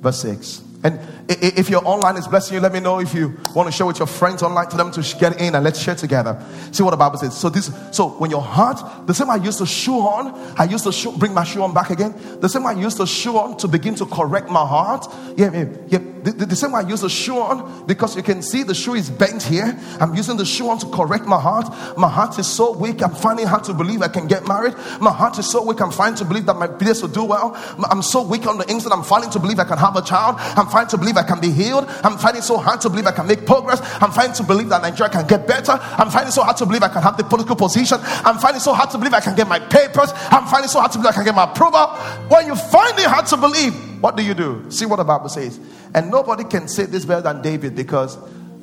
Verse 0.00 0.20
6. 0.20 0.62
And 0.84 1.00
if 1.28 1.68
your 1.68 1.84
online 1.84 2.16
is 2.16 2.28
blessing 2.28 2.54
you, 2.54 2.60
let 2.60 2.72
me 2.72 2.78
know 2.78 3.00
if 3.00 3.12
you 3.12 3.36
want 3.52 3.66
to 3.66 3.72
share 3.72 3.84
with 3.84 3.98
your 3.98 4.06
friends 4.06 4.44
online. 4.44 4.68
Tell 4.68 4.78
them 4.78 4.92
to 4.92 5.16
get 5.18 5.40
in 5.40 5.56
and 5.56 5.64
let's 5.64 5.80
share 5.80 5.96
together. 5.96 6.40
See 6.70 6.84
what 6.84 6.92
the 6.92 6.96
Bible 6.96 7.18
says. 7.18 7.36
So 7.36 7.48
this, 7.48 7.72
so 7.90 8.10
when 8.10 8.30
your 8.30 8.42
heart, 8.42 9.08
the 9.08 9.12
same 9.12 9.28
I 9.28 9.36
used 9.36 9.58
to 9.58 9.66
shoe 9.66 10.00
horn, 10.00 10.28
I 10.56 10.64
used 10.64 10.84
to 10.84 10.92
shoe, 10.92 11.10
bring 11.16 11.34
my 11.34 11.42
shoe 11.42 11.64
on 11.64 11.74
back 11.74 11.90
again. 11.90 12.14
The 12.40 12.48
same 12.48 12.64
I 12.64 12.72
used 12.72 12.98
to 12.98 13.08
shoe 13.08 13.32
horn 13.32 13.56
to 13.56 13.66
begin 13.66 13.96
to 13.96 14.06
correct 14.06 14.50
my 14.50 14.64
heart. 14.64 15.04
Yeah, 15.36 15.52
yeah, 15.52 15.66
yeah. 15.88 15.98
The, 16.24 16.32
the, 16.32 16.56
same 16.56 16.72
way 16.72 16.82
I 16.82 16.88
use 16.88 17.00
the 17.00 17.08
shoe 17.08 17.34
horn 17.34 17.86
because 17.86 18.16
you 18.16 18.22
can 18.22 18.42
see 18.42 18.62
the 18.62 18.74
shoe 18.74 18.94
is 18.94 19.10
bent 19.10 19.42
here. 19.42 19.78
I'm 20.00 20.14
using 20.14 20.36
the 20.36 20.44
shoe 20.44 20.64
horn 20.64 20.78
to 20.78 20.86
correct 20.90 21.26
my 21.26 21.40
heart. 21.40 21.66
My 21.96 22.08
heart 22.08 22.38
is 22.38 22.46
so 22.46 22.76
weak. 22.76 23.02
I'm 23.02 23.14
finding 23.14 23.46
hard 23.46 23.64
to 23.64 23.74
believe 23.74 24.02
I 24.02 24.08
can 24.08 24.26
get 24.26 24.46
married. 24.46 24.74
My 25.00 25.12
heart 25.12 25.38
is 25.38 25.50
so 25.50 25.64
weak. 25.64 25.80
I'm 25.80 25.90
finding 25.90 26.18
to 26.18 26.24
believe 26.24 26.46
that 26.46 26.56
my 26.56 26.66
business 26.66 27.02
will 27.02 27.08
do 27.08 27.24
well. 27.24 27.52
I'm 27.90 28.02
so 28.02 28.22
weak 28.22 28.46
on 28.46 28.58
the 28.58 28.70
inside. 28.70 28.92
I'm 28.92 29.02
finding 29.02 29.30
to 29.30 29.38
believe 29.38 29.58
I 29.58 29.64
can 29.64 29.78
have 29.78 29.96
a 29.96 30.02
child. 30.02 30.36
I'm 30.38 30.66
finding 30.66 30.90
to 30.90 30.98
believe 30.98 31.16
I 31.16 31.22
can 31.22 31.40
be 31.40 31.50
healed. 31.50 31.84
I'm 32.02 32.18
finding 32.18 32.42
so 32.42 32.56
hard 32.56 32.80
to 32.82 32.90
believe 32.90 33.06
I 33.06 33.12
can 33.12 33.26
make 33.26 33.46
progress. 33.46 33.80
I'm 34.02 34.10
finding 34.10 34.34
to 34.36 34.42
believe 34.42 34.68
that 34.70 34.82
Nigeria 34.82 35.12
can 35.12 35.26
get 35.26 35.46
better. 35.46 35.72
I'm 35.72 36.10
finding 36.10 36.32
so 36.32 36.42
hard 36.42 36.56
to 36.58 36.66
believe 36.66 36.82
I 36.82 36.88
can 36.88 37.02
have 37.02 37.16
the 37.16 37.24
political 37.24 37.56
position. 37.56 37.98
I'm 38.02 38.38
finding 38.38 38.60
so 38.60 38.72
hard 38.72 38.90
to 38.90 38.98
believe 38.98 39.14
I 39.14 39.20
can 39.20 39.36
get 39.36 39.48
my 39.48 39.58
papers. 39.58 40.10
I'm 40.30 40.46
finding 40.46 40.68
so 40.68 40.80
hard 40.80 40.92
to 40.92 40.98
believe 40.98 41.12
I 41.12 41.14
can 41.14 41.24
get 41.24 41.34
my 41.34 41.44
approval. 41.44 41.86
When 42.28 42.46
you 42.46 42.56
find 42.56 42.98
it 42.98 43.06
hard 43.06 43.26
to 43.26 43.36
believe, 43.36 43.74
what 44.02 44.16
do 44.16 44.24
you 44.24 44.34
do? 44.34 44.64
See 44.70 44.86
what 44.86 44.96
the 44.96 45.04
Bible 45.04 45.28
says. 45.28 45.58
And 45.94 46.10
nobody 46.10 46.44
can 46.44 46.68
say 46.68 46.84
this 46.86 47.04
better 47.04 47.22
than 47.22 47.42
David 47.42 47.74
because 47.74 48.16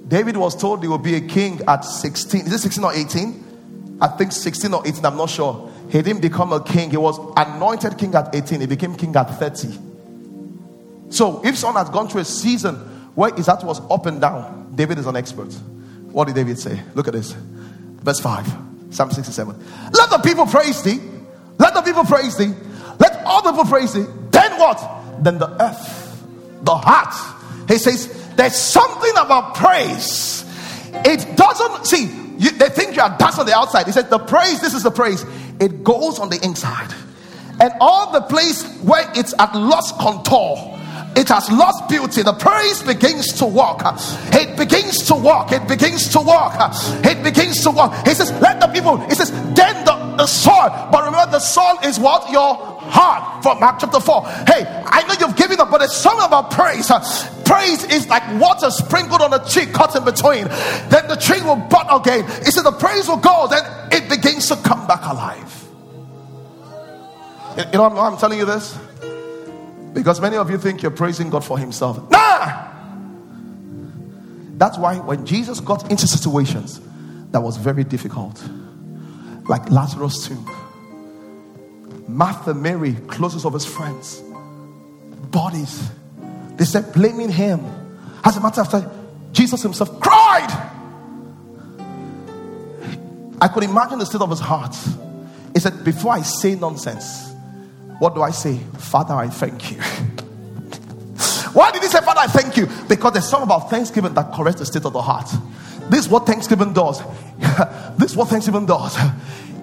David 0.07 0.37
was 0.37 0.55
told 0.55 0.81
he 0.81 0.87
would 0.87 1.03
be 1.03 1.15
a 1.15 1.21
king 1.21 1.61
at 1.67 1.83
16. 1.83 2.45
Is 2.45 2.53
it 2.53 2.59
16 2.59 2.83
or 2.83 2.93
18? 2.93 3.97
I 4.01 4.07
think 4.07 4.31
16 4.31 4.73
or 4.73 4.85
18, 4.85 5.05
I'm 5.05 5.17
not 5.17 5.29
sure. 5.29 5.71
He 5.89 6.01
didn't 6.01 6.21
become 6.21 6.51
a 6.53 6.63
king. 6.63 6.91
He 6.91 6.97
was 6.97 7.17
anointed 7.37 7.97
king 7.97 8.13
at 8.15 8.33
18. 8.33 8.61
He 8.61 8.67
became 8.67 8.95
king 8.95 9.15
at 9.15 9.29
30. 9.39 9.77
So 11.09 11.41
if 11.45 11.57
someone 11.57 11.83
has 11.83 11.93
gone 11.93 12.07
through 12.07 12.21
a 12.21 12.25
season 12.25 12.75
where 13.15 13.33
his 13.33 13.45
heart 13.47 13.63
was 13.63 13.79
up 13.89 14.05
and 14.05 14.19
down, 14.19 14.73
David 14.75 14.99
is 14.99 15.07
an 15.07 15.15
expert. 15.15 15.53
What 16.11 16.25
did 16.25 16.35
David 16.35 16.59
say? 16.59 16.81
Look 16.93 17.07
at 17.07 17.13
this. 17.13 17.31
Verse 17.31 18.19
5, 18.19 18.47
Psalm 18.89 19.11
67. 19.11 19.55
Let 19.93 20.09
the 20.09 20.19
people 20.19 20.45
praise 20.45 20.83
thee. 20.83 20.99
Let 21.57 21.73
the 21.73 21.81
people 21.81 22.03
praise 22.03 22.37
thee. 22.37 22.53
Let 22.99 23.23
all 23.25 23.41
the 23.41 23.51
people 23.51 23.65
praise 23.65 23.93
thee. 23.93 24.05
Then 24.31 24.59
what? 24.59 25.23
Then 25.23 25.37
the 25.37 25.49
earth, 25.63 26.04
the 26.61 26.75
heart. 26.75 27.13
He 27.67 27.77
says, 27.77 28.07
There's 28.35 28.55
something 28.55 29.11
about 29.11 29.55
praise. 29.55 30.43
It 31.05 31.35
doesn't, 31.35 31.85
see, 31.85 32.05
you, 32.37 32.51
they 32.51 32.69
think 32.69 32.95
you 32.95 33.01
are 33.01 33.17
dancing 33.17 33.41
on 33.41 33.45
the 33.45 33.55
outside. 33.55 33.85
He 33.85 33.91
said, 33.91 34.09
The 34.09 34.19
praise, 34.19 34.61
this 34.61 34.73
is 34.73 34.83
the 34.83 34.91
praise. 34.91 35.25
It 35.59 35.83
goes 35.83 36.19
on 36.19 36.29
the 36.29 36.39
inside. 36.43 36.93
And 37.59 37.71
all 37.79 38.11
the 38.11 38.21
place 38.21 38.63
where 38.81 39.09
it's 39.15 39.33
at 39.39 39.55
lost 39.55 39.97
contour, 39.97 40.75
it 41.15 41.29
has 41.29 41.49
lost 41.49 41.87
beauty. 41.87 42.23
The 42.23 42.33
praise 42.33 42.83
begins 42.83 43.31
to 43.39 43.45
walk. 43.45 43.81
It 44.33 44.57
begins 44.57 45.03
to 45.07 45.15
walk. 45.15 45.53
It 45.53 45.65
begins 45.65 46.09
to 46.09 46.19
walk. 46.19 46.59
It 47.05 47.23
begins 47.23 47.63
to 47.63 47.71
walk. 47.71 48.05
He 48.05 48.13
says, 48.13 48.31
Let 48.41 48.59
the 48.59 48.67
people, 48.67 48.97
he 48.97 49.15
says, 49.15 49.31
then 49.53 49.85
the, 49.85 50.15
the 50.17 50.27
soil. 50.27 50.89
But 50.91 51.05
remember, 51.05 51.31
the 51.31 51.39
soil 51.39 51.77
is 51.85 51.97
what? 51.99 52.29
Your 52.31 52.74
heart. 52.89 53.43
From 53.43 53.59
Mark 53.59 53.77
chapter 53.79 53.99
4. 53.99 54.21
Hey, 54.47 54.65
I 54.85 55.03
know 55.07 55.15
you've 55.19 55.35
given 55.35 55.59
up, 55.59 55.69
but 55.69 55.79
there's 55.79 55.95
something 55.95 56.25
about 56.25 56.51
praise. 56.51 56.89
Uh, 56.89 56.99
praise 57.45 57.83
is 57.85 58.07
like 58.07 58.23
water 58.39 58.69
sprinkled 58.71 59.21
on 59.21 59.33
a 59.33 59.39
tree, 59.47 59.65
cut 59.67 59.95
in 59.95 60.03
between. 60.03 60.45
Then 60.89 61.07
the 61.07 61.17
tree 61.19 61.41
will 61.41 61.57
bud 61.57 61.87
again. 62.01 62.25
He 62.43 62.51
said, 62.51 62.63
The 62.63 62.71
praise 62.71 63.07
will 63.07 63.17
go, 63.17 63.47
then 63.49 63.63
it 63.91 64.09
begins 64.09 64.47
to 64.49 64.55
come 64.57 64.87
back 64.87 65.03
alive. 65.05 65.51
You 67.57 67.77
know, 67.77 67.85
I'm 67.85 68.17
telling 68.17 68.39
you 68.39 68.45
this? 68.45 68.77
Because 69.93 70.19
many 70.19 70.35
of 70.35 70.49
you 70.49 70.57
think 70.57 70.81
you're 70.81 70.91
praising 70.91 71.29
God 71.29 71.45
for 71.45 71.57
Himself. 71.57 71.97
Nah! 72.11 72.71
That's 74.57 74.77
why 74.77 74.97
when 74.97 75.25
Jesus 75.25 75.59
got 75.59 75.89
into 75.89 76.07
situations 76.07 76.81
that 77.31 77.41
was 77.41 77.57
very 77.57 77.83
difficult, 77.83 78.43
like 79.47 79.69
Lazarus' 79.69 80.27
tomb, 80.27 80.49
Martha, 82.15 82.53
Mary, 82.53 82.93
closest 83.07 83.45
of 83.45 83.51
his 83.51 83.65
friends, 83.65 84.21
bodies, 85.31 85.91
they 86.55 86.63
said, 86.63 86.93
blaming 86.93 87.29
him. 87.29 87.59
As 88.23 88.37
a 88.37 88.41
matter 88.41 88.61
of 88.61 88.71
fact, 88.71 88.87
Jesus 89.33 89.61
himself 89.61 89.99
cried. 89.99 90.47
I 93.41 93.49
could 93.49 93.63
imagine 93.63 93.99
the 93.99 94.05
state 94.05 94.21
of 94.21 94.29
his 94.29 94.39
heart. 94.39 94.73
He 95.53 95.59
said, 95.59 95.83
Before 95.83 96.13
I 96.13 96.21
say 96.21 96.55
nonsense, 96.55 97.33
what 97.99 98.15
do 98.15 98.21
I 98.21 98.31
say? 98.31 98.59
Father, 98.77 99.13
I 99.13 99.27
thank 99.27 99.71
you. 99.71 99.81
Why 101.51 101.71
did 101.71 101.83
he 101.83 101.89
say, 101.89 101.99
Father, 101.99 102.21
I 102.21 102.27
thank 102.27 102.55
you? 102.55 102.67
Because 102.87 103.11
there's 103.11 103.27
something 103.27 103.47
about 103.47 103.69
thanksgiving 103.69 104.13
that 104.13 104.31
corrects 104.31 104.59
the 104.59 104.65
state 104.65 104.85
of 104.85 104.93
the 104.93 105.01
heart. 105.01 105.29
This 105.89 106.05
is 106.05 106.09
what 106.09 106.25
thanksgiving 106.25 106.71
does. 106.71 107.01
this 107.97 108.11
is 108.11 108.17
what 108.17 108.29
thanksgiving 108.29 108.65
does. 108.65 108.97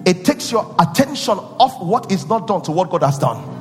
It 0.05 0.25
takes 0.25 0.51
your 0.51 0.75
attention 0.79 1.37
off 1.37 1.81
what 1.81 2.11
is 2.11 2.27
not 2.27 2.47
done 2.47 2.61
to 2.63 2.71
what 2.71 2.89
God 2.89 3.03
has 3.03 3.17
done. 3.17 3.53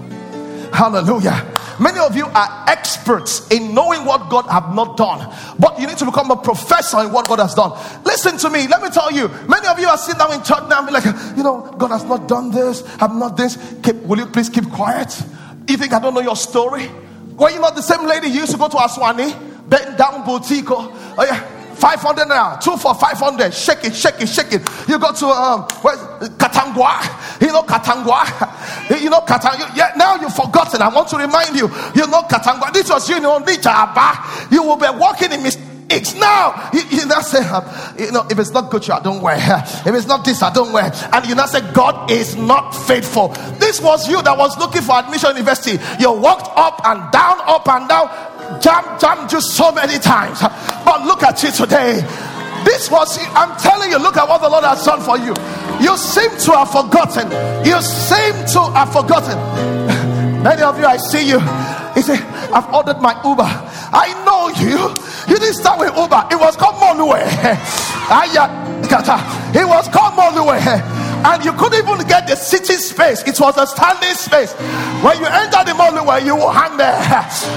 Hallelujah. 0.72 1.46
Many 1.78 1.98
of 1.98 2.16
you 2.16 2.26
are 2.26 2.64
experts 2.66 3.46
in 3.48 3.74
knowing 3.74 4.04
what 4.06 4.30
God 4.30 4.46
have 4.46 4.74
not 4.74 4.96
done, 4.96 5.32
but 5.58 5.78
you 5.78 5.86
need 5.86 5.98
to 5.98 6.06
become 6.06 6.30
a 6.30 6.36
professor 6.36 7.00
in 7.00 7.12
what 7.12 7.28
God 7.28 7.40
has 7.40 7.54
done. 7.54 7.72
Listen 8.04 8.38
to 8.38 8.48
me. 8.50 8.66
Let 8.66 8.82
me 8.82 8.88
tell 8.88 9.12
you. 9.12 9.28
Many 9.48 9.68
of 9.68 9.78
you 9.78 9.86
are 9.86 9.98
sitting 9.98 10.18
down 10.18 10.32
in 10.32 10.42
church 10.42 10.68
now 10.68 10.78
and 10.78 10.86
be 10.86 10.92
like, 10.92 11.04
you 11.36 11.42
know, 11.42 11.74
God 11.76 11.90
has 11.90 12.04
not 12.04 12.26
done 12.26 12.50
this, 12.50 12.82
I 12.96 13.06
have 13.06 13.14
not 13.14 13.36
this. 13.36 13.58
Keep, 13.82 13.96
will 14.02 14.18
you 14.18 14.26
please 14.26 14.48
keep 14.48 14.70
quiet? 14.70 15.22
You 15.68 15.76
think 15.76 15.92
I 15.92 16.00
don't 16.00 16.14
know 16.14 16.20
your 16.20 16.36
story? 16.36 16.90
Were 17.36 17.50
you 17.50 17.60
not 17.60 17.74
the 17.74 17.82
same 17.82 18.06
lady 18.06 18.28
you 18.28 18.40
used 18.40 18.52
to 18.52 18.58
go 18.58 18.68
to 18.68 18.76
Aswani, 18.76 19.68
bend 19.68 19.98
down 19.98 20.24
boutique? 20.24 20.70
Oh 20.70 21.24
yeah. 21.24 21.61
500 21.82 22.28
now, 22.28 22.54
two 22.58 22.76
for 22.76 22.94
500. 22.94 23.52
Shake 23.52 23.82
it, 23.82 23.96
shake 23.96 24.20
it, 24.20 24.28
shake 24.28 24.52
it. 24.52 24.62
You 24.88 25.00
go 25.00 25.12
to 25.12 25.26
um, 25.26 25.62
where, 25.82 25.96
Katangowa. 26.38 27.40
You 27.40 27.48
know 27.48 27.62
Katangowa. 27.62 29.00
You 29.02 29.10
know 29.10 29.18
Katangowa. 29.22 29.76
Yeah, 29.76 29.90
now 29.96 30.14
you've 30.14 30.32
forgotten. 30.32 30.80
I 30.80 30.94
want 30.94 31.08
to 31.08 31.16
remind 31.16 31.56
you. 31.56 31.66
You 31.96 32.06
know 32.06 32.22
Katangowa. 32.22 32.72
This 32.72 32.88
was 32.88 33.10
you 33.10 33.18
know 33.18 33.40
Nichaba. 33.40 34.52
You 34.52 34.62
will 34.62 34.76
be 34.76 34.86
walking 34.96 35.32
in 35.32 35.42
mistakes 35.42 36.14
now. 36.14 36.70
You, 36.72 36.82
you 36.88 37.06
not 37.06 37.24
say, 37.24 37.44
um, 37.48 37.64
you 37.98 38.12
know, 38.12 38.24
if 38.30 38.38
it's 38.38 38.52
not 38.52 38.70
good, 38.70 38.88
I 38.88 39.00
don't 39.00 39.20
wear. 39.20 39.36
If 39.84 39.88
it's 39.88 40.06
not 40.06 40.24
this, 40.24 40.40
I 40.40 40.52
don't 40.52 40.72
wear. 40.72 40.92
And 41.12 41.26
you 41.26 41.34
not 41.34 41.48
say, 41.48 41.60
God 41.72 42.12
is 42.12 42.36
not 42.36 42.70
faithful. 42.70 43.28
This 43.58 43.80
was 43.80 44.08
you 44.08 44.22
that 44.22 44.38
was 44.38 44.56
looking 44.56 44.82
for 44.82 44.94
admission 45.00 45.30
university. 45.30 45.82
You 45.98 46.12
walked 46.12 46.48
up 46.56 46.80
and 46.84 47.10
down, 47.10 47.38
up 47.42 47.66
and 47.66 47.88
down 47.88 48.31
Jump, 48.60 49.00
jump, 49.00 49.30
just 49.30 49.52
so 49.56 49.72
many 49.72 49.98
times. 49.98 50.40
But 50.84 51.04
look 51.04 51.22
at 51.22 51.42
you 51.42 51.50
today. 51.50 52.00
This 52.64 52.90
was, 52.90 53.18
I'm 53.34 53.56
telling 53.58 53.90
you, 53.90 53.98
look 53.98 54.16
at 54.16 54.28
what 54.28 54.40
the 54.40 54.48
Lord 54.48 54.64
has 54.64 54.84
done 54.84 55.00
for 55.00 55.18
you. 55.18 55.34
You 55.82 55.96
seem 55.96 56.30
to 56.30 56.52
have 56.52 56.70
forgotten. 56.70 57.26
You 57.66 57.80
seem 57.82 58.34
to 58.54 58.60
have 58.72 58.92
forgotten. 58.92 59.38
Many 60.42 60.62
of 60.62 60.78
you, 60.78 60.86
I 60.86 60.96
see 60.96 61.28
you. 61.28 61.40
He 61.94 62.02
said, 62.02 62.20
I've 62.52 62.72
ordered 62.72 63.00
my 63.00 63.14
Uber. 63.24 63.42
I 63.44 64.14
know 64.24 64.48
you. 64.62 64.78
You 65.28 65.38
didn't 65.38 65.54
start 65.54 65.80
with 65.80 65.96
Uber. 65.96 66.28
It 66.30 66.38
was 66.38 66.56
called 66.56 66.76
Molue. 66.76 67.18
It 69.54 69.66
was 69.66 69.88
called 69.88 70.14
Molue 70.14 71.01
and 71.24 71.44
you 71.44 71.52
couldn't 71.52 71.78
even 71.78 72.06
get 72.06 72.26
the 72.26 72.36
sitting 72.36 72.78
space. 72.78 73.22
It 73.22 73.38
was 73.38 73.56
a 73.56 73.66
standing 73.66 74.14
space. 74.14 74.52
When 75.02 75.18
you 75.18 75.26
enter 75.26 75.62
the 75.64 75.74
mall, 75.74 75.94
where 76.04 76.20
you 76.20 76.36
hang 76.50 76.76
there 76.76 76.94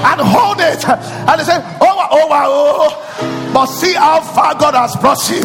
and 0.06 0.21
hold 0.21 0.60
it, 0.60 0.88
and 0.88 1.39
they 1.39 1.43
say, 1.43 1.58
oh, 1.82 2.08
"Oh, 2.12 2.28
oh, 2.30 2.89
oh!" 2.89 3.51
But 3.54 3.67
see 3.67 3.93
how 3.93 4.21
far 4.21 4.54
God 4.56 4.75
has 4.75 4.95
brought 4.97 5.21
you, 5.30 5.43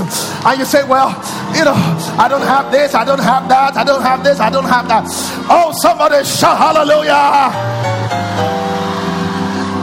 and 0.48 0.58
you 0.58 0.64
say, 0.64 0.82
"Well, 0.84 1.10
you 1.56 1.64
know, 1.64 1.74
I 2.18 2.26
don't 2.28 2.42
have 2.42 2.70
this, 2.72 2.94
I 2.94 3.04
don't 3.04 3.20
have 3.20 3.48
that, 3.48 3.76
I 3.76 3.84
don't 3.84 4.02
have 4.02 4.24
this, 4.24 4.40
I 4.40 4.50
don't 4.50 4.64
have 4.64 4.88
that." 4.88 5.04
Oh, 5.48 5.72
somebody 5.80 6.24
shout 6.24 6.58
hallelujah! 6.58 7.50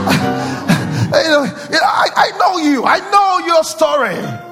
you 1.24 1.30
know, 1.30 1.46
I, 1.82 2.08
I 2.16 2.38
know 2.38 2.58
you. 2.58 2.84
I 2.84 2.98
know 3.10 3.46
your 3.46 3.64
story. 3.64 4.47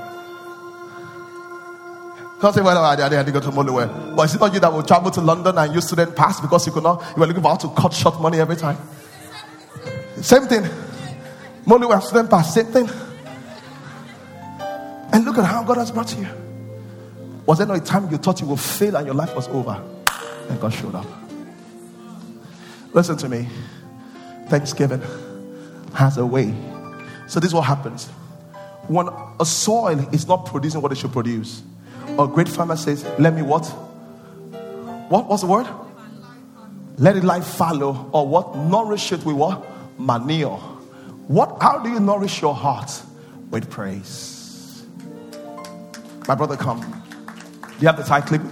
Don't 2.41 2.53
say, 2.53 2.61
well, 2.61 2.77
I, 2.85 2.97
had 2.97 3.27
to 3.27 3.33
go 3.33 3.41
to 3.41 3.51
Molue. 3.51 4.15
But 4.15 4.25
it's 4.25 4.39
not 4.39 4.53
you 4.53 4.61
that 4.61 4.73
will 4.73 4.83
travel 4.83 5.11
to 5.11 5.21
London 5.23 5.57
and 5.57 5.75
use 5.75 5.87
student 5.87 6.15
pass 6.15 6.39
because 6.41 6.67
you 6.67 6.73
could 6.73 6.83
not, 6.83 7.03
you 7.17 7.21
were 7.21 7.27
looking 7.27 7.43
for 7.43 7.49
how 7.49 7.57
to 7.57 7.69
cut 7.69 7.95
short 7.95 8.21
money 8.21 8.41
every 8.41 8.57
time. 8.57 8.77
Same 10.17 10.47
thing. 10.47 10.63
Molue 11.65 12.01
student 12.03 12.29
pass, 12.29 12.53
same 12.53 12.67
thing. 12.67 12.89
And 15.13 15.25
look 15.25 15.39
at 15.39 15.47
how 15.47 15.65
God 15.65 15.79
has 15.79 15.91
brought 15.91 16.17
you. 16.17 16.27
Was 17.47 17.59
there 17.59 17.67
not 17.67 17.79
a 17.79 17.81
time 17.81 18.11
you 18.11 18.19
thought 18.19 18.41
you 18.41 18.47
would 18.49 18.61
fail 18.61 18.97
and 18.97 19.07
your 19.07 19.15
life 19.15 19.35
was 19.35 19.49
over? 19.49 19.83
And 20.51 20.61
God 20.61 20.75
showed 20.75 20.95
up. 20.95 21.07
Listen 22.93 23.17
to 23.19 23.29
me. 23.29 23.49
Thanksgiving 24.49 25.03
has 25.95 26.19
a 26.19 26.27
way. 26.27 26.55
So 27.29 27.41
this 27.41 27.49
is 27.49 27.55
what 27.55 27.63
happens. 27.63 28.09
When 28.89 29.09
a 29.41 29.47
soil 29.47 29.99
is 30.15 30.29
not 30.29 30.47
producing 30.47 30.83
what 30.83 30.93
it 30.93 30.99
should 30.99 31.13
produce, 31.13 31.63
a 32.19 32.27
great 32.27 32.49
farmer 32.49 32.77
says, 32.77 33.05
Let 33.19 33.35
me 33.35 33.43
what? 33.43 33.67
What 35.09 35.29
was 35.29 35.43
the 35.43 35.47
word? 35.47 35.67
Let 36.99 37.17
it 37.17 37.25
life 37.25 37.47
follow, 37.47 38.09
or 38.13 38.27
what? 38.27 38.57
Nourish 38.57 39.13
it 39.13 39.25
with 39.25 39.37
what? 39.37 39.65
Manure. 39.99 40.59
What 41.29 41.59
how 41.61 41.79
do 41.79 41.91
you 41.91 42.01
nourish 42.01 42.41
your 42.41 42.55
heart? 42.55 42.91
With 43.51 43.71
praise. 43.71 44.85
My 46.27 46.35
brother, 46.35 46.57
come. 46.57 46.81
Do 46.81 47.81
you 47.81 47.87
have 47.87 47.97
the 47.97 48.03
tie 48.03 48.21
clip? 48.21 48.43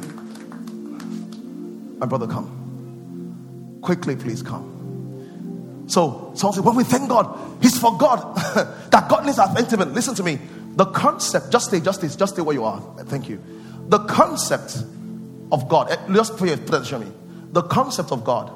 My 1.99 2.07
brother, 2.07 2.27
come. 2.27 3.79
Quickly, 3.83 4.15
please 4.15 4.43
come. 4.43 5.85
So 5.89 6.33
someone 6.35 6.55
said, 6.55 6.65
when 6.65 6.77
we 6.77 6.85
thank 6.85 7.09
God, 7.09 7.59
He's 7.61 7.79
for 7.79 7.97
God. 7.97 8.37
that 8.91 9.09
God 9.09 9.27
needs 9.27 9.39
our. 9.39 9.53
Listen 9.55 10.15
to 10.15 10.23
me. 10.23 10.39
The 10.77 10.87
concept, 10.87 11.51
just 11.51 11.69
stay, 11.69 11.81
just 11.81 12.01
stay, 12.01 12.09
just 12.17 12.35
stay 12.35 12.43
where 12.43 12.55
you 12.55 12.65
are. 12.65 12.81
Thank 13.05 13.29
you. 13.29 13.41
The 13.89 14.01
concept 14.01 14.79
of 15.53 15.69
God, 15.69 15.91
eh, 15.91 15.97
just 16.13 16.37
put 16.37 16.87
show 16.87 16.99
me. 16.99 17.11
The 17.53 17.63
concept 17.63 18.11
of 18.11 18.25
God 18.25 18.51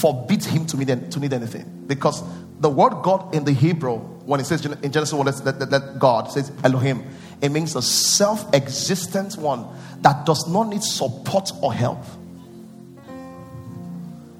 forbids 0.00 0.46
him 0.46 0.66
to 0.66 0.76
need, 0.76 1.12
to 1.12 1.20
need 1.20 1.32
anything. 1.32 1.84
Because 1.86 2.22
the 2.60 2.68
word 2.70 3.02
God 3.02 3.34
in 3.34 3.44
the 3.44 3.52
Hebrew, 3.52 3.98
when 3.98 4.40
it 4.40 4.44
says 4.44 4.64
in 4.64 4.92
Genesis 4.92 5.12
1, 5.12 5.26
that, 5.26 5.58
that, 5.58 5.70
that 5.70 5.98
God 5.98 6.30
says 6.32 6.50
Elohim, 6.64 7.04
it 7.40 7.50
means 7.50 7.76
a 7.76 7.82
self 7.82 8.52
existent 8.52 9.36
one 9.36 9.66
that 10.02 10.26
does 10.26 10.48
not 10.48 10.68
need 10.68 10.82
support 10.82 11.50
or 11.62 11.72
help. 11.72 12.02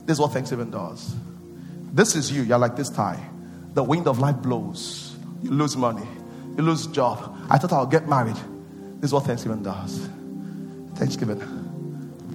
This 0.06 0.16
is 0.16 0.20
what 0.20 0.32
Thanksgiving 0.32 0.70
does. 0.70 1.14
This 1.92 2.16
is 2.16 2.32
you. 2.32 2.42
You're 2.42 2.58
like 2.58 2.76
this 2.76 2.90
tie. 2.90 3.20
The 3.74 3.82
wind 3.82 4.08
of 4.08 4.18
life 4.18 4.36
blows. 4.36 5.16
You 5.42 5.50
lose 5.50 5.76
money. 5.76 6.06
You 6.60 6.66
lose 6.66 6.86
job. 6.88 7.38
I 7.48 7.56
thought 7.56 7.72
I'll 7.72 7.86
get 7.86 8.06
married. 8.06 8.36
This 8.96 9.08
is 9.08 9.12
what 9.14 9.24
Thanksgiving 9.24 9.62
does. 9.62 10.10
Thanksgiving 10.96 11.40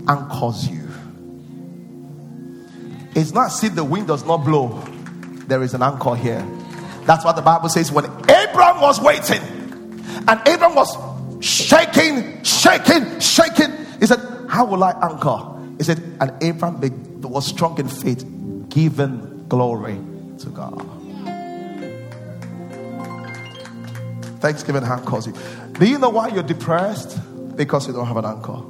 anchors 0.08 0.68
you. 0.68 0.90
It's 3.14 3.34
not 3.34 3.50
see 3.50 3.68
the 3.68 3.84
wind 3.84 4.08
does 4.08 4.26
not 4.26 4.38
blow. 4.38 4.82
There 5.46 5.62
is 5.62 5.76
an 5.76 5.84
anchor 5.84 6.16
here. 6.16 6.44
That's 7.04 7.24
what 7.24 7.36
the 7.36 7.44
Bible 7.44 7.70
says 7.70 7.92
when 7.92 8.06
Abraham 8.06 8.82
was 8.82 9.00
waiting 9.00 9.44
and 10.28 10.42
Abraham 10.48 10.74
was 10.74 10.98
shaking, 11.46 12.42
shaking, 12.44 13.20
shaking. 13.20 13.74
He 14.00 14.08
said, 14.08 14.18
How 14.50 14.66
will 14.66 14.84
I 14.84 14.94
anchor? 15.04 15.78
He 15.78 15.84
said, 15.84 16.00
And 16.20 16.34
Abraham 16.42 16.82
was 17.22 17.46
strong 17.46 17.80
in 17.80 17.88
faith, 17.88 18.26
giving 18.70 19.46
glory 19.50 20.00
to 20.40 20.50
God. 20.50 20.95
Thanksgiving 24.46 24.84
anchors 24.84 25.26
you. 25.26 25.34
Do 25.74 25.88
you 25.88 25.98
know 25.98 26.10
why 26.10 26.28
you're 26.28 26.44
depressed? 26.44 27.18
Because 27.58 27.88
you 27.88 27.94
don't 27.94 28.06
have 28.06 28.18
an 28.18 28.26
anchor. 28.26 28.62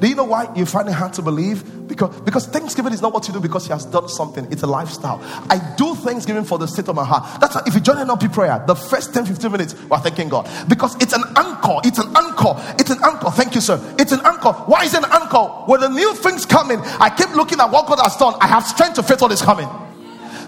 Do 0.00 0.08
you 0.08 0.14
know 0.14 0.24
why 0.24 0.50
you 0.56 0.64
find 0.64 0.88
it 0.88 0.92
hard 0.92 1.12
to 1.14 1.20
believe? 1.22 1.86
Because, 1.86 2.18
because 2.22 2.46
Thanksgiving 2.46 2.94
is 2.94 3.02
not 3.02 3.12
what 3.12 3.28
you 3.28 3.34
do 3.34 3.40
because 3.40 3.66
He 3.66 3.72
has 3.72 3.84
done 3.84 4.08
something. 4.08 4.50
It's 4.50 4.62
a 4.62 4.66
lifestyle. 4.66 5.20
I 5.50 5.58
do 5.76 5.94
Thanksgiving 5.94 6.44
for 6.44 6.56
the 6.56 6.66
state 6.66 6.88
of 6.88 6.96
my 6.96 7.04
heart. 7.04 7.38
That's 7.38 7.54
why 7.54 7.62
if 7.66 7.74
you 7.74 7.80
join 7.80 7.98
an 7.98 8.08
NLP 8.08 8.32
prayer, 8.32 8.64
the 8.66 8.74
first 8.74 9.12
10, 9.12 9.26
15 9.26 9.52
minutes, 9.52 9.74
we're 9.90 9.98
thanking 9.98 10.30
God. 10.30 10.48
Because 10.70 10.96
it's 11.02 11.12
an 11.12 11.24
anchor. 11.36 11.80
It's 11.84 11.98
an 11.98 12.08
anchor. 12.16 12.54
It's 12.78 12.88
an 12.88 12.98
anchor. 13.04 13.30
Thank 13.30 13.54
you, 13.54 13.60
sir. 13.60 13.78
It's 13.98 14.12
an 14.12 14.20
anchor. 14.24 14.52
Why 14.52 14.84
is 14.84 14.94
it 14.94 15.04
an 15.04 15.10
anchor? 15.12 15.44
When 15.66 15.80
the 15.80 15.88
new 15.88 16.14
things 16.14 16.46
coming, 16.46 16.80
I 16.80 17.10
keep 17.10 17.36
looking 17.36 17.60
at 17.60 17.70
what 17.70 17.86
God 17.86 17.98
has 18.02 18.16
done. 18.16 18.36
I 18.40 18.46
have 18.46 18.66
strength 18.66 18.94
to 18.94 19.02
face 19.02 19.20
what 19.20 19.32
is 19.32 19.42
coming. 19.42 19.68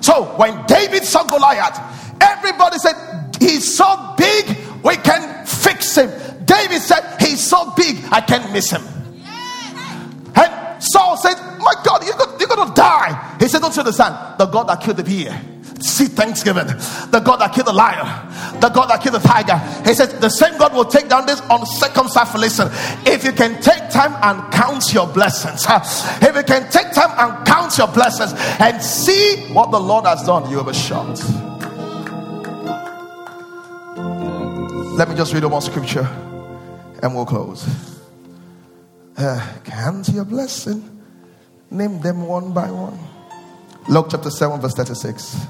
So 0.01 0.25
when 0.39 0.65
David 0.65 1.05
saw 1.05 1.29
Goliath, 1.29 1.79
everybody 2.23 2.79
said, 2.79 2.95
He's 3.43 3.77
so 3.77 4.15
big, 4.17 4.47
we 4.85 4.97
can 4.97 5.47
fix 5.47 5.97
him. 5.97 6.11
David 6.45 6.81
said, 6.81 7.17
He's 7.21 7.43
so 7.43 7.73
big, 7.77 7.97
I 8.11 8.21
can't 8.21 8.53
miss 8.53 8.71
him. 8.71 8.83
And 10.35 10.83
Saul 10.83 11.17
said, 11.17 11.35
My 11.59 11.75
God, 11.85 12.05
you're 12.05 12.17
going, 12.17 12.41
you're 12.41 12.49
going 12.49 12.69
to 12.69 12.75
die. 12.75 13.37
He 13.39 13.49
said, 13.49 13.61
Don't 13.61 13.75
you 13.75 13.81
understand? 13.81 14.39
The 14.39 14.47
God 14.47 14.65
that 14.65 14.81
killed 14.81 14.97
the 14.97 15.03
deer. 15.03 15.41
See 15.81 16.07
Thanksgiving. 16.07 16.67
The 16.67 17.23
God 17.25 17.39
that 17.39 17.53
killed 17.53 17.67
the 17.67 17.73
lion. 17.73 18.07
The 18.61 18.69
God 18.69 18.87
that 18.87 19.03
killed 19.03 19.17
the 19.17 19.27
tiger. 19.27 19.59
He 19.85 19.95
said, 19.95 20.21
The 20.21 20.29
same 20.29 20.57
God 20.59 20.75
will 20.75 20.85
take 20.85 21.09
down 21.09 21.27
this 21.27 21.41
uncircumcised 21.51 22.35
Listen, 22.35 22.69
If 23.07 23.25
you 23.25 23.33
can 23.33 23.61
take 23.61 23.91
time 23.91 24.15
and 24.23 24.53
count 24.53 24.93
your 24.93 25.07
blessings, 25.07 25.65
if 25.69 26.37
you 26.37 26.43
can 26.43 26.71
take 26.71 26.93
time 26.93 27.11
and 27.19 27.47
count 27.47 27.77
your 27.79 27.89
blessings 27.89 28.33
and 28.61 28.83
see 28.83 29.37
what 29.53 29.71
the 29.71 29.81
Lord 29.81 30.07
has 30.07 30.25
done, 30.25 30.51
you 30.51 30.59
will 30.59 30.65
be 30.65 30.73
shocked. 30.73 31.23
Let 34.93 35.09
me 35.09 35.15
just 35.17 35.33
read 35.33 35.43
one 35.45 35.63
scripture 35.63 36.07
and 37.03 37.15
we'll 37.15 37.25
close. 37.25 37.67
Uh, 39.17 39.59
count 39.65 40.09
your 40.11 40.27
blessing. 40.27 41.03
Name 41.71 41.99
them 42.01 42.27
one 42.27 42.53
by 42.53 42.71
one. 42.71 42.99
Luke 43.89 44.09
chapter 44.11 44.31
7, 44.31 44.61
verse 44.61 44.75
36. 44.75 45.47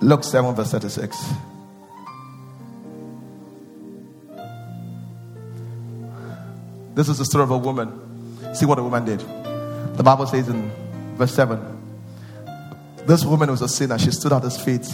Luke 0.00 0.24
7, 0.24 0.54
verse 0.54 0.70
36. 0.70 1.32
This 6.94 7.08
is 7.10 7.18
the 7.18 7.24
story 7.26 7.44
of 7.44 7.50
a 7.50 7.58
woman. 7.58 8.54
See 8.54 8.64
what 8.64 8.78
a 8.78 8.82
woman 8.82 9.04
did. 9.04 9.20
The 9.96 10.02
Bible 10.02 10.26
says 10.26 10.48
in 10.48 10.70
verse 11.16 11.34
7 11.34 11.80
this 13.06 13.24
woman 13.24 13.50
was 13.50 13.60
a 13.60 13.68
sinner. 13.68 13.98
She 13.98 14.10
stood 14.10 14.32
at 14.32 14.42
his 14.42 14.56
feet 14.56 14.86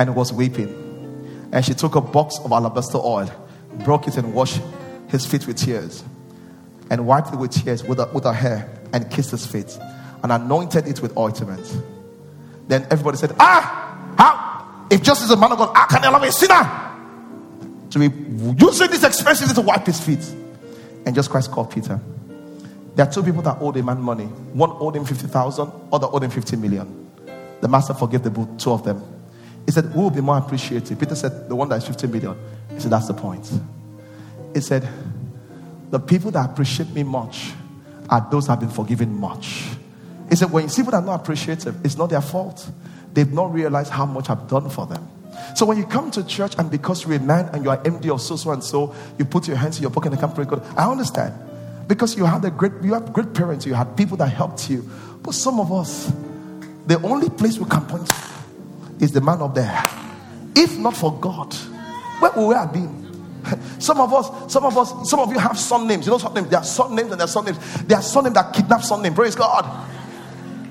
and 0.00 0.16
was 0.16 0.32
weeping. 0.32 0.68
And 1.52 1.64
she 1.64 1.74
took 1.74 1.94
a 1.94 2.00
box 2.00 2.38
of 2.42 2.50
alabaster 2.50 2.98
oil 2.98 3.30
broke 3.84 4.08
it 4.08 4.16
and 4.16 4.34
washed 4.34 4.60
his 5.08 5.26
feet 5.26 5.46
with 5.46 5.56
tears, 5.56 6.02
and 6.90 7.06
wiped 7.06 7.32
it 7.32 7.36
with 7.36 7.52
tears 7.52 7.84
with 7.84 7.98
her, 7.98 8.08
with 8.12 8.24
her 8.24 8.32
hair, 8.32 8.68
and 8.92 9.10
kissed 9.10 9.30
his 9.30 9.46
feet, 9.46 9.78
and 10.22 10.32
anointed 10.32 10.88
it 10.88 11.00
with 11.00 11.16
ointment. 11.16 11.64
Then 12.66 12.86
everybody 12.90 13.16
said, 13.16 13.34
Ah, 13.38 14.14
how? 14.16 14.86
If 14.90 15.02
just 15.02 15.22
as 15.22 15.30
a 15.30 15.36
man 15.36 15.52
of 15.52 15.58
God, 15.58 15.76
how 15.76 15.86
can 15.86 16.04
I 16.04 16.08
love 16.08 16.22
a 16.22 16.32
sinner? 16.32 17.88
To 17.90 17.98
be 17.98 18.64
using 18.64 18.90
this 18.90 19.04
expression 19.04 19.48
to 19.48 19.60
wipe 19.60 19.86
his 19.86 20.00
feet. 20.00 20.24
And 21.06 21.14
Jesus 21.14 21.28
Christ 21.28 21.50
called 21.50 21.70
Peter. 21.72 22.00
There 22.94 23.06
are 23.06 23.10
two 23.10 23.22
people 23.22 23.42
that 23.42 23.58
owed 23.60 23.76
a 23.76 23.82
man 23.82 24.00
money. 24.00 24.24
One 24.24 24.70
owed 24.72 24.96
him 24.96 25.04
50,000, 25.04 25.72
other 25.92 26.06
owed 26.10 26.22
him 26.24 26.30
50 26.30 26.56
million. 26.56 27.10
The 27.60 27.68
master 27.68 27.94
forgave 27.94 28.22
the 28.22 28.48
two 28.58 28.72
of 28.72 28.84
them. 28.84 29.19
He 29.70 29.72
said, 29.72 29.84
Who 29.84 30.00
will 30.00 30.10
be 30.10 30.20
more 30.20 30.36
appreciative? 30.36 30.98
Peter 30.98 31.14
said, 31.14 31.48
The 31.48 31.54
one 31.54 31.68
that 31.68 31.76
is 31.76 31.86
50 31.86 32.08
million. 32.08 32.36
He 32.70 32.80
said, 32.80 32.90
That's 32.90 33.06
the 33.06 33.14
point. 33.14 33.48
He 34.52 34.60
said, 34.60 34.88
The 35.92 36.00
people 36.00 36.32
that 36.32 36.50
appreciate 36.50 36.88
me 36.88 37.04
much 37.04 37.52
are 38.08 38.26
those 38.32 38.48
that 38.48 38.54
have 38.54 38.60
been 38.62 38.68
forgiven 38.68 39.14
much. 39.14 39.66
He 40.28 40.34
said, 40.34 40.50
When 40.50 40.64
you 40.64 40.70
see 40.70 40.82
people 40.82 40.90
that 40.90 41.04
are 41.04 41.06
not 41.06 41.20
appreciative, 41.20 41.76
it's 41.84 41.96
not 41.96 42.10
their 42.10 42.20
fault. 42.20 42.68
They've 43.14 43.32
not 43.32 43.54
realized 43.54 43.92
how 43.92 44.06
much 44.06 44.28
I've 44.28 44.48
done 44.48 44.70
for 44.70 44.86
them. 44.86 45.08
So 45.54 45.66
when 45.66 45.78
you 45.78 45.86
come 45.86 46.10
to 46.10 46.26
church 46.26 46.56
and 46.58 46.68
because 46.68 47.06
you're 47.06 47.14
a 47.14 47.20
man 47.20 47.48
and 47.52 47.62
you 47.62 47.70
are 47.70 47.80
MD 47.84 48.12
of 48.12 48.20
so 48.20 48.34
so 48.34 48.50
and 48.50 48.64
so, 48.64 48.92
you 49.20 49.24
put 49.24 49.46
your 49.46 49.56
hands 49.56 49.76
in 49.76 49.82
your 49.82 49.92
pocket 49.92 50.10
and 50.10 50.20
come 50.20 50.32
pray 50.32 50.46
God. 50.46 50.66
I 50.76 50.90
understand. 50.90 51.32
Because 51.86 52.16
you 52.16 52.24
had 52.24 52.44
a 52.44 52.50
great 52.50 52.72
you 52.82 52.94
have 52.94 53.12
great 53.12 53.34
parents, 53.34 53.66
you 53.66 53.74
had 53.74 53.96
people 53.96 54.16
that 54.16 54.30
helped 54.30 54.68
you. 54.68 54.90
But 55.22 55.34
some 55.34 55.60
of 55.60 55.70
us, 55.70 56.12
the 56.88 57.00
only 57.02 57.30
place 57.30 57.56
we 57.56 57.66
can 57.66 57.82
point 57.82 58.10
is 59.00 59.12
the 59.12 59.20
man 59.20 59.40
up 59.42 59.54
there. 59.54 59.88
If 60.54 60.78
not 60.78 60.96
for 60.96 61.18
God, 61.18 61.52
where 62.20 62.32
would 62.32 62.48
we 62.48 62.54
have 62.54 62.72
been? 62.72 63.00
Some 63.78 64.00
of 64.00 64.12
us, 64.12 64.52
some 64.52 64.64
of 64.64 64.76
us, 64.76 65.10
some 65.10 65.20
of 65.20 65.30
you 65.32 65.38
have 65.38 65.58
son 65.58 65.86
names. 65.86 66.06
You 66.06 66.12
know 66.12 66.18
some 66.18 66.34
names? 66.34 66.48
There 66.48 66.58
are 66.58 66.64
son 66.64 66.94
names 66.94 67.10
and 67.10 67.20
there 67.20 67.24
are 67.24 67.28
son 67.28 67.46
names. 67.46 67.82
There 67.84 67.96
are 67.98 68.02
son 68.02 68.24
names 68.24 68.34
that 68.34 68.52
kidnap 68.54 68.82
son 68.82 69.02
name. 69.02 69.14
Praise 69.14 69.34
God. 69.34 69.64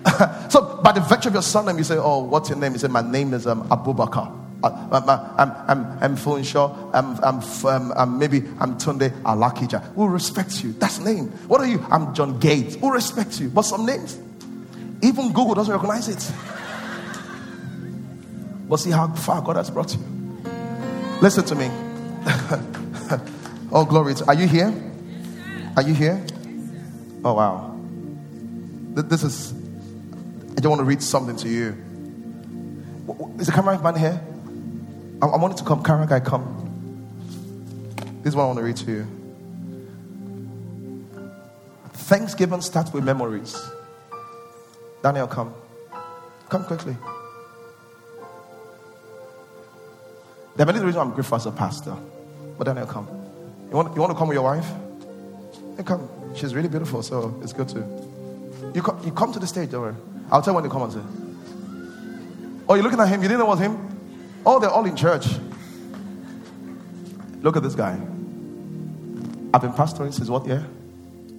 so 0.50 0.80
by 0.84 0.92
the 0.92 1.02
virtue 1.02 1.30
of 1.30 1.34
your 1.34 1.44
son 1.44 1.66
name, 1.66 1.78
you 1.78 1.84
say, 1.84 1.98
Oh, 1.98 2.24
what's 2.24 2.50
your 2.50 2.58
name? 2.58 2.74
You 2.74 2.80
say, 2.80 2.88
My 2.88 3.02
name 3.02 3.34
is 3.34 3.48
um, 3.48 3.68
Abubakar. 3.70 4.36
Uh, 4.62 5.34
I'm, 5.38 5.52
I'm, 5.68 5.98
I'm 6.04 6.16
Funsho. 6.18 6.92
I'm, 6.94 7.18
I'm, 7.24 7.66
um, 7.66 7.94
I'm, 7.96 8.20
maybe 8.20 8.44
I'm 8.60 8.78
Tunde 8.78 9.10
Alakija. 9.22 9.82
Who 9.94 10.08
respects 10.08 10.64
you? 10.64 10.74
That's 10.74 11.00
name. 11.00 11.28
What 11.48 11.62
are 11.62 11.68
you? 11.68 11.86
I'm 11.90 12.14
John 12.14 12.40
Gates. 12.40 12.76
Who 12.76 12.92
respects 12.92 13.40
you? 13.40 13.50
But 13.50 13.62
some 13.64 13.86
names, 13.86 14.20
even 15.02 15.28
Google 15.32 15.56
doesn't 15.56 15.74
recognize 15.74 16.10
it. 16.10 16.32
But 18.70 18.78
see 18.78 18.92
how 18.92 19.08
far 19.08 19.42
God 19.42 19.56
has 19.56 19.72
brought 19.72 19.96
you. 19.96 20.00
Listen 21.22 21.44
to 21.46 21.56
me. 21.56 21.66
oh, 23.72 23.84
glory. 23.84 24.14
To, 24.14 24.28
are 24.28 24.36
you 24.36 24.48
here? 24.48 24.72
Are 25.76 25.82
you 25.82 25.96
here? 25.96 26.24
Oh, 27.26 27.34
wow. 27.34 27.76
This 28.94 29.24
is, 29.24 29.54
I 30.52 30.56
just 30.56 30.68
want 30.68 30.80
to 30.80 30.86
read 30.86 31.02
something 31.02 31.36
to 31.38 31.50
you. 31.50 31.76
Is 33.40 33.48
the 33.48 33.54
camera 33.54 33.82
man 33.82 33.96
here? 33.96 34.22
I, 35.22 35.26
I 35.26 35.38
wanted 35.38 35.58
to 35.58 35.64
come. 35.64 35.84
Camera 35.84 36.06
guy, 36.06 36.20
come. 36.20 36.56
This 38.22 38.32
is 38.32 38.36
what 38.36 38.44
I 38.44 38.48
want 38.48 38.60
to 38.60 38.64
read 38.64 38.78
to 38.78 38.92
you. 38.92 39.08
Thanksgiving 41.94 42.62
starts 42.62 42.94
with 42.94 43.04
memories. 43.04 43.60
Daniel, 45.02 45.28
come. 45.28 45.54
Come 46.50 46.66
quickly. 46.66 46.96
There 50.60 50.68
are 50.68 50.74
many 50.74 50.84
reasons 50.84 50.98
I'm 50.98 51.12
grateful 51.12 51.38
as 51.38 51.46
a 51.46 51.54
pastor. 51.54 51.96
But 52.58 52.66
Daniel, 52.66 52.86
come. 52.86 53.08
You 53.70 53.78
want, 53.78 53.96
you 53.96 54.02
want 54.02 54.12
to 54.12 54.18
come 54.18 54.28
with 54.28 54.36
your 54.36 54.44
wife? 54.44 54.70
Come. 55.86 56.10
She's 56.36 56.54
really 56.54 56.68
beautiful, 56.68 57.02
so 57.02 57.40
it's 57.42 57.54
good 57.54 57.70
to. 57.70 57.80
You, 58.76 58.82
come, 58.82 59.02
you 59.06 59.14
come 59.14 59.32
to 59.32 59.40
the 59.40 59.48
stage, 59.48 59.72
don't 59.72 59.84
worry. 59.84 59.96
I'll 60.30 60.42
tell 60.42 60.52
you 60.52 60.56
when 60.56 60.66
you 60.66 60.70
come 60.70 60.82
and 60.82 60.92
say. 60.92 61.00
Oh, 62.68 62.74
you're 62.74 62.84
looking 62.84 63.00
at 63.00 63.08
him? 63.08 63.22
You 63.22 63.30
didn't 63.30 63.40
know 63.40 63.46
it 63.46 63.52
was 63.52 63.62
him? 63.62 63.78
Oh, 64.46 64.60
they're 64.60 64.70
all 64.70 64.84
in 64.84 64.98
church. 64.98 65.28
Look 67.42 67.56
at 67.56 67.64
this 67.64 67.76
guy. 67.76 67.94
I've 69.54 69.62
been 69.62 69.72
pastoring 69.72 70.14
since 70.14 70.28
what 70.28 70.46
year? 70.46 70.68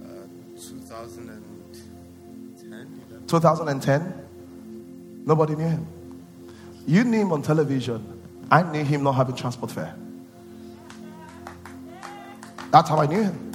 Uh, 0.02 0.28
2010. 0.58 3.24
2010? 3.26 4.14
Nobody 5.26 5.56
knew 5.56 5.68
him. 5.68 5.86
You 6.86 7.04
knew 7.04 7.20
him 7.20 7.32
on 7.32 7.42
television. 7.42 8.19
I 8.50 8.62
knew 8.62 8.84
him 8.84 9.04
not 9.04 9.12
having 9.12 9.36
transport 9.36 9.70
fare. 9.70 9.94
That's 12.70 12.88
how 12.88 12.98
I 12.98 13.06
knew 13.06 13.22
him. 13.22 13.50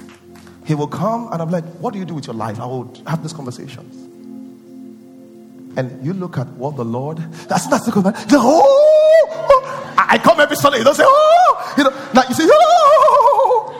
He 0.64 0.74
will 0.74 0.88
come 0.88 1.32
and 1.32 1.40
I'm 1.40 1.50
like, 1.50 1.64
What 1.80 1.92
do 1.92 1.98
you 1.98 2.04
do 2.04 2.14
with 2.14 2.26
your 2.26 2.34
life? 2.34 2.60
I 2.60 2.66
will 2.66 2.92
have 3.06 3.22
these 3.22 3.32
conversations. 3.32 3.94
And 5.78 6.04
you 6.04 6.14
look 6.14 6.38
at 6.38 6.48
what 6.48 6.76
the 6.76 6.84
Lord, 6.84 7.18
that's, 7.48 7.66
that's 7.66 7.84
the 7.84 7.92
command. 7.92 8.16
Oh, 8.32 9.28
oh, 9.30 9.94
I 9.96 10.18
come 10.18 10.40
every 10.40 10.56
Sunday. 10.56 10.78
You 10.78 10.84
don't 10.84 10.94
say, 10.94 11.04
Oh, 11.06 11.74
you 11.78 11.84
know, 11.84 11.90
like 12.14 12.28
you 12.28 12.34
say, 12.34 12.44
Oh. 12.46 13.72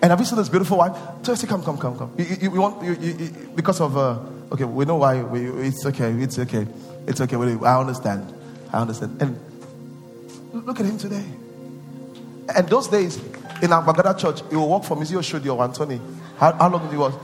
And 0.00 0.10
have 0.10 0.20
you 0.20 0.26
seen 0.26 0.38
this 0.38 0.48
beautiful 0.48 0.78
wife? 0.78 0.96
Say, 1.24 1.46
Come, 1.46 1.62
come, 1.62 1.76
come, 1.78 1.98
come. 1.98 2.12
You, 2.16 2.24
you, 2.24 2.52
you 2.52 2.60
want, 2.60 2.82
you, 2.84 3.30
because 3.54 3.80
of, 3.80 3.96
uh, 3.96 4.18
okay, 4.52 4.64
we 4.64 4.84
know 4.84 4.96
why. 4.96 5.22
We, 5.22 5.46
it's 5.66 5.84
okay, 5.86 6.10
it's 6.12 6.38
okay. 6.38 6.66
It's 7.06 7.20
okay. 7.20 7.36
I 7.36 7.80
understand. 7.80 8.32
I 8.72 8.80
understand. 8.80 9.20
And 9.20 9.38
look 10.52 10.80
at 10.80 10.86
him 10.86 10.98
today. 10.98 11.24
And 12.54 12.68
those 12.68 12.88
days, 12.88 13.18
in 13.62 13.72
our 13.72 13.82
Gbagada 13.82 14.18
church, 14.18 14.42
he 14.50 14.56
will 14.56 14.68
walk 14.68 14.84
from 14.84 15.00
Izio 15.00 15.20
Shodio 15.20 15.56
or 15.56 15.64
Anthony. 15.64 16.00
How, 16.38 16.52
how 16.52 16.68
long 16.68 16.82
did 16.82 16.92
he 16.92 16.98
was? 16.98 17.14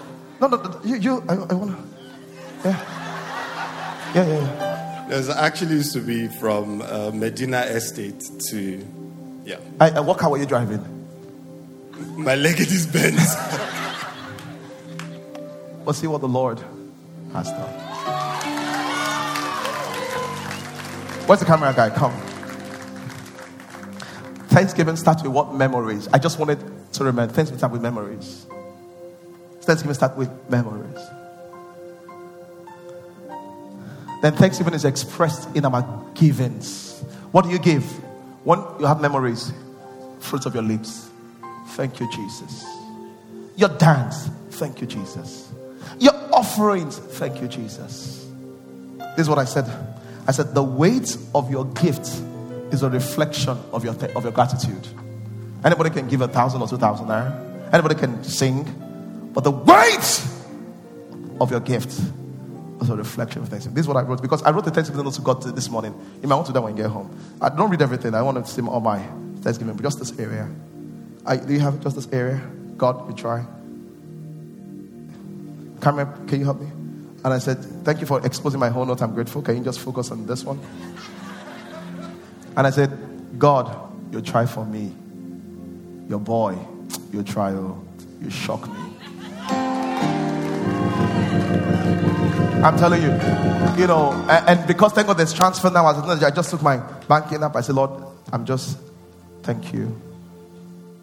No, 0.40 0.46
no, 0.46 0.56
no, 0.56 0.80
you, 0.84 0.96
you 0.96 1.24
I, 1.28 1.34
I 1.34 1.54
want 1.54 1.76
to. 1.76 1.82
Yeah. 2.64 2.96
Yeah, 4.14 4.26
yeah, 4.26 4.38
yeah. 4.38 5.06
There's 5.08 5.28
actually 5.28 5.74
used 5.74 5.92
to 5.92 6.00
be 6.00 6.28
from 6.28 6.82
uh, 6.82 7.10
Medina 7.12 7.60
Estate 7.62 8.24
to, 8.50 8.86
yeah. 9.44 9.56
I, 9.80 9.90
I, 9.90 10.00
what 10.00 10.18
car 10.18 10.30
were 10.30 10.38
you 10.38 10.46
driving? 10.46 10.84
My 12.16 12.34
Legacy 12.34 12.90
Benz. 12.90 13.34
but 15.84 15.92
see 15.94 16.06
what 16.06 16.20
the 16.20 16.28
Lord 16.28 16.60
has 17.32 17.50
done. 17.50 17.79
Where's 21.30 21.38
the 21.38 21.46
camera 21.46 21.72
guy? 21.72 21.90
Come. 21.90 22.10
Thanksgiving 24.48 24.96
starts 24.96 25.22
with 25.22 25.30
what 25.30 25.54
memories? 25.54 26.08
I 26.12 26.18
just 26.18 26.40
wanted 26.40 26.58
to 26.94 27.04
remember. 27.04 27.32
Thanksgiving 27.32 27.58
starts 27.58 27.72
with 27.72 27.82
memories. 27.82 28.46
Thanksgiving 29.60 29.94
starts 29.94 30.16
with 30.16 30.28
memories. 30.50 30.98
Then 34.22 34.34
Thanksgiving 34.34 34.74
is 34.74 34.84
expressed 34.84 35.48
in 35.54 35.64
our 35.64 36.04
givings. 36.14 37.00
What 37.30 37.44
do 37.44 37.50
you 37.50 37.60
give? 37.60 37.84
When 38.42 38.58
you 38.80 38.86
have 38.86 39.00
memories, 39.00 39.52
fruits 40.18 40.46
of 40.46 40.54
your 40.54 40.64
lips. 40.64 41.10
Thank 41.68 42.00
you, 42.00 42.10
Jesus. 42.10 42.64
Your 43.54 43.68
dance, 43.68 44.28
thank 44.50 44.80
you, 44.80 44.88
Jesus. 44.88 45.48
Your 46.00 46.14
offerings, 46.34 46.98
thank 46.98 47.40
you, 47.40 47.46
Jesus. 47.46 48.28
This 49.16 49.18
is 49.20 49.28
what 49.28 49.38
I 49.38 49.44
said. 49.44 49.99
I 50.26 50.32
said, 50.32 50.54
the 50.54 50.62
weight 50.62 51.16
of 51.34 51.50
your 51.50 51.64
gift 51.64 52.06
is 52.72 52.82
a 52.82 52.90
reflection 52.90 53.58
of 53.72 53.84
your, 53.84 53.94
of 54.14 54.22
your 54.22 54.32
gratitude. 54.32 54.86
Anybody 55.64 55.90
can 55.90 56.08
give 56.08 56.20
a 56.20 56.28
thousand 56.28 56.62
or 56.62 56.68
two 56.68 56.78
thousand 56.78 57.08
there. 57.08 57.68
Anybody 57.72 57.94
can 57.94 58.22
sing. 58.24 58.64
But 59.32 59.44
the 59.44 59.50
weight 59.50 60.24
of 61.40 61.50
your 61.50 61.60
gift 61.60 61.90
is 62.80 62.90
a 62.90 62.96
reflection 62.96 63.42
of 63.42 63.48
thanksgiving. 63.48 63.74
This 63.74 63.84
is 63.84 63.88
what 63.88 63.96
I 63.96 64.02
wrote 64.02 64.22
because 64.22 64.42
I 64.42 64.50
wrote 64.50 64.64
the 64.64 64.70
Thanksgiving 64.70 65.04
notes 65.04 65.16
to 65.16 65.22
God 65.22 65.42
this 65.42 65.68
morning. 65.68 65.94
You 66.22 66.28
might 66.28 66.36
want 66.36 66.46
to 66.46 66.52
do 66.52 66.54
that 66.54 66.62
when 66.62 66.76
you 66.76 66.82
get 66.82 66.90
home. 66.90 67.16
I 67.40 67.48
don't 67.48 67.70
read 67.70 67.82
everything. 67.82 68.14
I 68.14 68.22
want 68.22 68.44
to 68.44 68.50
see 68.50 68.62
all 68.62 68.80
my 68.80 68.98
Thanksgiving, 69.42 69.74
but 69.74 69.82
just 69.82 69.98
this 69.98 70.18
area. 70.18 70.48
I, 71.26 71.36
do 71.36 71.52
you 71.52 71.60
have 71.60 71.80
just 71.82 71.96
this 71.96 72.08
area? 72.12 72.40
God, 72.76 73.08
you 73.08 73.14
try. 73.14 73.44
Camera, 75.82 76.06
can 76.26 76.38
you 76.38 76.44
help 76.44 76.60
me? 76.60 76.70
And 77.24 77.34
I 77.34 77.38
said, 77.38 77.58
Thank 77.84 78.00
you 78.00 78.06
for 78.06 78.24
exposing 78.24 78.60
my 78.60 78.68
whole 78.70 78.86
note. 78.86 79.02
I'm 79.02 79.14
grateful. 79.14 79.42
Can 79.42 79.58
you 79.58 79.64
just 79.64 79.80
focus 79.80 80.10
on 80.10 80.26
this 80.26 80.44
one? 80.44 80.58
And 82.56 82.66
I 82.66 82.70
said, 82.70 82.90
God, 83.38 83.90
you 84.12 84.20
try 84.20 84.46
for 84.46 84.64
me. 84.64 84.92
Your 86.08 86.18
boy, 86.18 86.58
you 87.12 87.22
try, 87.22 87.52
oh, 87.52 87.80
you 88.20 88.30
shock 88.30 88.66
me. 88.68 88.90
I'm 92.62 92.76
telling 92.76 93.00
you, 93.00 93.10
you 93.80 93.86
know, 93.86 94.12
and, 94.28 94.48
and 94.58 94.66
because 94.66 94.92
thank 94.92 95.06
God 95.06 95.16
there's 95.16 95.32
transfer 95.32 95.70
now, 95.70 95.86
I 95.86 96.30
just 96.30 96.50
took 96.50 96.62
my 96.62 96.76
banking 97.08 97.42
up. 97.42 97.56
I 97.56 97.60
said, 97.60 97.76
Lord, 97.76 97.90
I'm 98.32 98.44
just, 98.44 98.76
thank 99.42 99.72
you. 99.72 99.98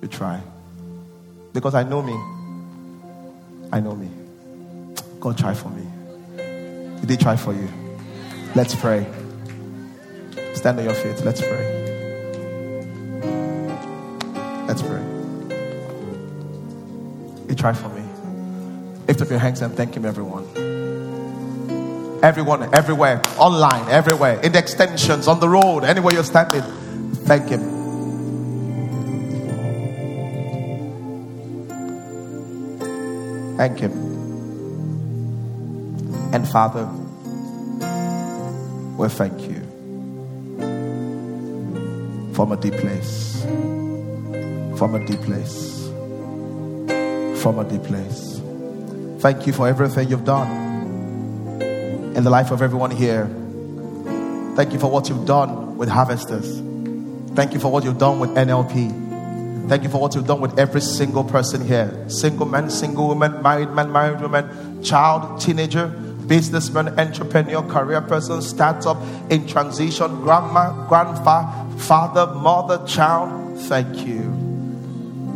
You 0.02 0.08
try. 0.08 0.40
Because 1.54 1.74
I 1.74 1.84
know 1.84 2.02
me. 2.04 2.14
I 3.72 3.80
know 3.80 3.96
me. 3.96 4.12
God 5.20 5.38
try 5.38 5.54
for 5.54 5.70
me. 5.70 5.88
Did 7.02 7.10
he 7.10 7.18
try 7.18 7.36
for 7.36 7.54
you? 7.54 7.70
Let's 8.56 8.76
pray. 8.76 9.06
Stand 10.54 10.80
on 10.80 10.86
your 10.86 10.94
feet. 10.94 11.24
Let's 11.24 11.42
pray. 11.42 11.78
Let's 14.68 14.82
pray. 14.82 15.04
He 17.48 17.56
tried 17.56 17.78
for 17.78 17.90
me. 17.90 18.04
Lift 19.08 19.22
up 19.22 19.30
your 19.30 19.40
hands 19.40 19.62
and 19.62 19.74
thank 19.74 19.96
him, 19.96 20.06
everyone. 20.06 20.46
Everyone, 22.24 22.74
everywhere, 22.76 23.22
online, 23.38 23.88
everywhere, 23.90 24.40
in 24.42 24.52
the 24.52 24.60
extensions, 24.60 25.28
on 25.28 25.40
the 25.40 25.48
road, 25.48 25.84
anywhere 25.84 26.14
you're 26.16 26.24
standing, 26.24 26.64
thank 27.26 27.48
him. 27.50 27.78
Thank 33.56 33.80
him. 33.80 34.17
And 36.34 36.48
Father, 36.48 36.86
we 38.98 39.08
thank 39.10 39.42
you 39.42 39.62
from 42.34 42.52
a 42.52 42.58
deep 42.58 42.74
place. 42.76 43.42
From 44.78 44.96
a 44.96 45.06
deep 45.06 45.22
place. 45.22 45.88
From 47.42 47.60
a 47.60 47.66
deep 47.68 47.84
place. 47.84 48.42
Thank 49.20 49.48
you 49.48 49.54
for 49.54 49.68
everything 49.68 50.10
you've 50.10 50.26
done 50.26 50.68
in 52.16 52.24
the 52.24 52.30
life 52.30 52.52
of 52.52 52.62
everyone 52.62 52.92
here. 52.92 53.26
Thank 54.56 54.74
you 54.74 54.80
for 54.80 54.92
what 54.92 55.10
you've 55.10 55.26
done 55.26 55.78
with 55.78 55.90
harvesters. 55.90 56.62
Thank 57.36 57.54
you 57.54 57.60
for 57.60 57.72
what 57.72 57.84
you've 57.84 57.98
done 57.98 58.20
with 58.20 58.32
NLP. 58.32 59.70
Thank 59.70 59.84
you 59.84 59.90
for 59.90 60.00
what 60.00 60.16
you've 60.16 60.28
done 60.28 60.42
with 60.42 60.58
every 60.58 60.82
single 60.82 61.24
person 61.24 61.66
here 61.68 62.10
single 62.10 62.46
man, 62.46 62.70
single 62.70 63.08
woman, 63.08 63.42
married 63.42 63.70
man, 63.72 63.92
married 63.92 64.22
woman, 64.22 64.82
child, 64.84 65.42
teenager, 65.42 65.94
businessman, 66.28 67.00
entrepreneur, 67.00 67.62
career 67.64 68.02
person, 68.02 68.42
startup, 68.42 68.98
in 69.30 69.48
transition, 69.48 70.22
grandma, 70.22 70.88
grandfather 70.88 71.68
Father, 71.78 72.26
mother, 72.34 72.86
child, 72.86 73.60
thank 73.62 74.06
you. 74.06 74.24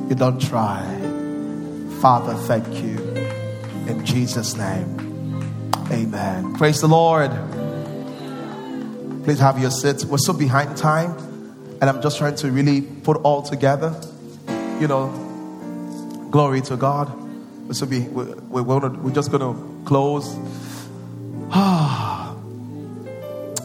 You 0.09 0.15
don't 0.15 0.41
try. 0.41 0.81
Father, 2.01 2.33
thank 2.33 2.67
you. 2.83 2.97
In 3.87 4.03
Jesus' 4.05 4.57
name, 4.57 5.71
amen. 5.91 6.55
Praise 6.55 6.81
the 6.81 6.87
Lord. 6.87 7.31
Please 9.23 9.39
have 9.39 9.59
your 9.59 9.71
seats. 9.71 10.03
We're 10.03 10.17
so 10.17 10.33
behind 10.33 10.75
time, 10.75 11.11
and 11.79 11.83
I'm 11.83 12.01
just 12.01 12.17
trying 12.17 12.35
to 12.37 12.51
really 12.51 12.81
put 12.81 13.17
all 13.17 13.41
together. 13.43 13.95
You 14.79 14.87
know, 14.87 15.07
glory 16.31 16.61
to 16.61 16.75
God. 16.75 17.07
So 17.73 17.85
we're, 17.85 18.09
we're, 18.49 18.63
we're 18.63 19.13
just 19.13 19.31
going 19.31 19.41
to 19.41 19.85
close. 19.85 20.35
we're 21.53 21.57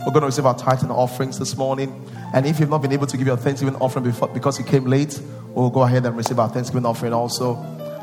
going 0.06 0.22
to 0.22 0.26
receive 0.26 0.44
our 0.44 0.58
tithe 0.58 0.82
and 0.82 0.90
offerings 0.90 1.38
this 1.38 1.56
morning. 1.56 2.04
And 2.34 2.44
if 2.44 2.58
you've 2.58 2.68
not 2.68 2.82
been 2.82 2.90
able 2.90 3.06
to 3.06 3.16
give 3.16 3.28
your 3.28 3.36
Thanksgiving 3.36 3.76
offering 3.76 4.04
before, 4.04 4.26
because 4.26 4.58
you 4.58 4.64
came 4.64 4.86
late, 4.86 5.20
we'll 5.50 5.70
go 5.70 5.82
ahead 5.82 6.04
and 6.04 6.16
receive 6.16 6.40
our 6.40 6.48
Thanksgiving 6.48 6.84
offering 6.84 7.12
also. 7.12 7.54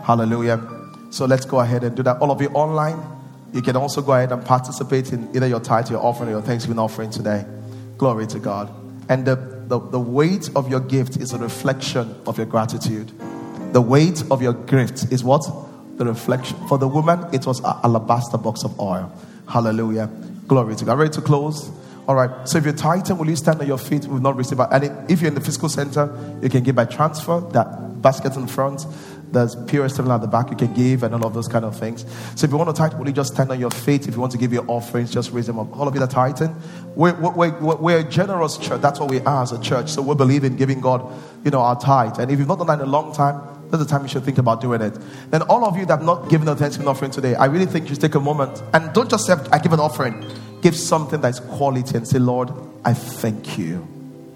Hallelujah. 0.06 0.65
So 1.10 1.26
let's 1.26 1.43
go 1.43 1.60
ahead 1.60 1.84
and 1.84 1.98
do 1.98 2.04
that. 2.04 2.22
All 2.22 2.32
of 2.32 2.41
you 2.41 2.48
online, 2.52 2.98
you 3.52 3.62
can 3.62 3.76
also 3.76 4.02
go 4.02 4.13
ahead 4.13 4.32
and 4.32 4.46
participate 4.46 5.12
in 5.12 5.28
either 5.36 5.48
your 5.48 5.60
tithe, 5.60 5.89
your 5.89 6.02
offering, 6.02 6.30
or 6.30 6.32
your 6.32 6.41
Thanksgiving 6.41 6.80
offering 6.80 7.12
today. 7.12 7.46
Glory 7.98 8.26
to 8.28 8.39
God. 8.39 8.74
And 9.10 9.26
the, 9.26 9.36
the, 9.67 9.80
the 9.80 10.00
weight 10.00 10.50
of 10.56 10.72
your 10.72 10.80
gift 10.80 11.17
is 11.17 11.34
a 11.34 11.38
reflection 11.38 12.15
of 12.26 12.38
your 12.38 12.48
gratitude. 12.48 13.12
The 13.74 13.82
weight 13.82 14.24
of 14.32 14.41
your 14.41 14.54
gift 14.54 15.12
is 15.12 15.26
what? 15.26 15.43
The 15.98 16.06
reflection. 16.06 16.56
For 16.69 16.78
the 16.78 16.88
woman, 16.88 17.26
it 17.34 17.46
was 17.46 17.60
an 17.60 17.76
alabaster 17.84 18.38
box 18.38 18.63
of 18.63 18.80
oil. 18.80 19.12
Hallelujah. 19.47 20.08
Glory 20.47 20.75
to 20.75 20.86
God. 20.86 20.99
Ready 20.99 21.12
to 21.12 21.21
close? 21.21 21.71
All 22.08 22.15
right. 22.15 22.47
So 22.47 22.58
if 22.58 22.65
you're 22.65 22.73
tightened, 22.73 23.17
will 23.19 23.29
you 23.29 23.36
stand 23.36 23.62
on 23.62 23.67
your 23.67 23.77
feet? 23.77 24.06
We've 24.06 24.21
not 24.21 24.36
received. 24.36 24.62
And 24.71 25.10
if 25.10 25.21
you're 25.21 25.29
in 25.29 25.36
the 25.36 25.41
physical 25.41 25.69
center, 25.69 26.38
you 26.41 26.49
can 26.49 26.63
give 26.63 26.75
by 26.75 26.86
transfer. 26.86 27.39
That 27.51 28.01
basket 28.01 28.36
in 28.36 28.47
front. 28.47 28.86
There's 29.32 29.56
POS 29.56 29.99
at 29.99 30.21
the 30.21 30.27
back. 30.27 30.51
You 30.51 30.56
can 30.56 30.73
give 30.75 31.01
and 31.01 31.15
all 31.15 31.25
of 31.25 31.34
those 31.34 31.47
kind 31.47 31.65
of 31.65 31.79
things. 31.79 32.06
So 32.36 32.45
if 32.45 32.51
you 32.51 32.58
want 32.58 32.69
to 32.69 32.75
tighten, 32.75 32.99
will 32.99 33.08
you 33.08 33.13
just 33.13 33.34
stand 33.34 33.49
on 33.49 33.60
your 33.60 33.71
feet? 33.71 34.08
If 34.08 34.13
you 34.13 34.19
want 34.19 34.32
to 34.34 34.38
give 34.38 34.53
your 34.53 34.65
offerings, 34.67 35.12
just 35.12 35.32
raise 35.32 35.47
them 35.47 35.58
up. 35.58 35.75
All 35.75 35.88
of 35.88 35.93
you 35.95 35.99
that 36.01 36.12
tighten. 36.12 36.56
We're, 36.95 37.15
we're, 37.15 37.75
we're, 37.77 37.99
a 37.99 38.03
generous 38.03 38.58
church. 38.58 38.82
That's 38.82 38.99
what 38.99 39.10
we 39.10 39.21
are 39.21 39.41
as 39.41 39.51
a 39.51 39.60
church. 39.60 39.89
So 39.89 40.03
we 40.03 40.13
believe 40.13 40.43
in 40.43 40.56
giving 40.56 40.82
God, 40.82 41.12
you 41.43 41.49
know, 41.49 41.62
our 41.62 41.79
tithe. 41.79 42.19
And 42.19 42.29
if 42.29 42.38
you've 42.38 42.47
not 42.47 42.60
done 42.60 42.67
that 42.67 42.79
in 42.82 42.88
a 42.88 42.91
long 42.91 43.12
time, 43.15 43.41
that's 43.73 43.83
the 43.83 43.89
time 43.89 44.03
you 44.03 44.07
should 44.07 44.23
think 44.23 44.38
about 44.38 44.62
doing 44.62 44.81
it. 44.81 44.95
Then, 45.31 45.41
all 45.43 45.65
of 45.65 45.75
you 45.77 45.86
that 45.88 45.97
have 45.97 46.05
not 46.05 46.29
given 46.29 46.47
a 46.47 46.55
Thanksgiving 46.55 46.88
offering 46.88 47.09
today, 47.09 47.33
I 47.33 47.45
really 47.45 47.65
think 47.65 47.89
you 47.89 47.95
should 47.95 48.01
take 48.01 48.13
a 48.13 48.19
moment 48.19 48.62
and 48.71 48.93
don't 48.93 49.09
just 49.09 49.25
say, 49.25 49.33
I 49.51 49.57
give 49.57 49.73
an 49.73 49.79
offering. 49.79 50.23
Give 50.62 50.75
something 50.75 51.19
that's 51.19 51.39
quality 51.39 51.97
and 51.97 52.07
say, 52.07 52.19
Lord, 52.19 52.51
I 52.86 52.93
thank 52.93 53.57
you. 53.57 53.88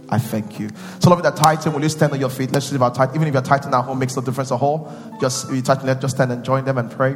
I 0.10 0.18
thank 0.18 0.60
you. 0.60 0.70
So, 1.00 1.16
you 1.16 1.22
that 1.22 1.36
tithing, 1.36 1.72
will 1.72 1.84
you 1.84 1.90
stand 1.90 2.14
on 2.14 2.20
your 2.20 2.32
feet? 2.32 2.52
Let's 2.52 2.66
receive 2.66 2.82
our 2.82 2.92
tithe. 2.92 3.14
Even 3.14 3.28
if 3.28 3.34
you're 3.36 3.44
tithing 3.44 3.74
at 3.76 3.84
home, 3.84 4.00
makes 4.00 4.16
no 4.16 4.24
difference 4.24 4.52
at 4.52 4.60
all. 4.60 4.92
Just 5.22 5.52
you 5.52 5.62
tithing, 5.62 5.86
let's 5.86 6.02
just 6.02 6.16
stand 6.16 6.32
and 6.32 6.44
join 6.44 6.66
them 6.66 6.80
and 6.80 6.90
pray. 6.90 7.16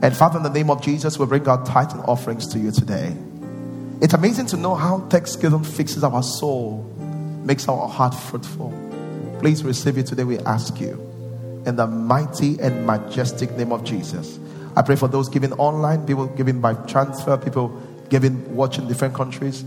And 0.00 0.16
Father, 0.16 0.36
in 0.36 0.44
the 0.44 0.50
name 0.50 0.70
of 0.70 0.80
Jesus, 0.80 1.18
we 1.18 1.26
bring 1.26 1.48
our 1.48 1.64
tithing 1.64 2.02
offerings 2.02 2.46
to 2.52 2.60
you 2.60 2.70
today. 2.70 3.16
It's 4.00 4.14
amazing 4.14 4.46
to 4.46 4.56
know 4.56 4.76
how 4.76 5.00
Thanksgiving 5.08 5.64
fixes 5.64 6.04
our 6.04 6.22
soul, 6.22 6.84
makes 7.44 7.66
our 7.66 7.88
heart 7.88 8.14
fruitful. 8.14 8.72
Please 9.40 9.64
receive 9.64 9.98
it 9.98 10.06
today, 10.06 10.22
we 10.22 10.38
ask 10.40 10.80
you. 10.80 11.07
In 11.68 11.76
the 11.76 11.86
mighty 11.86 12.58
and 12.60 12.86
majestic 12.86 13.54
name 13.58 13.72
of 13.72 13.84
Jesus. 13.84 14.38
I 14.74 14.80
pray 14.80 14.96
for 14.96 15.06
those 15.06 15.28
giving 15.28 15.52
online, 15.52 16.06
people 16.06 16.24
giving 16.26 16.62
by 16.62 16.72
transfer, 16.86 17.36
people 17.36 17.78
giving 18.08 18.56
watching 18.56 18.88
different 18.88 19.12
countries. 19.12 19.64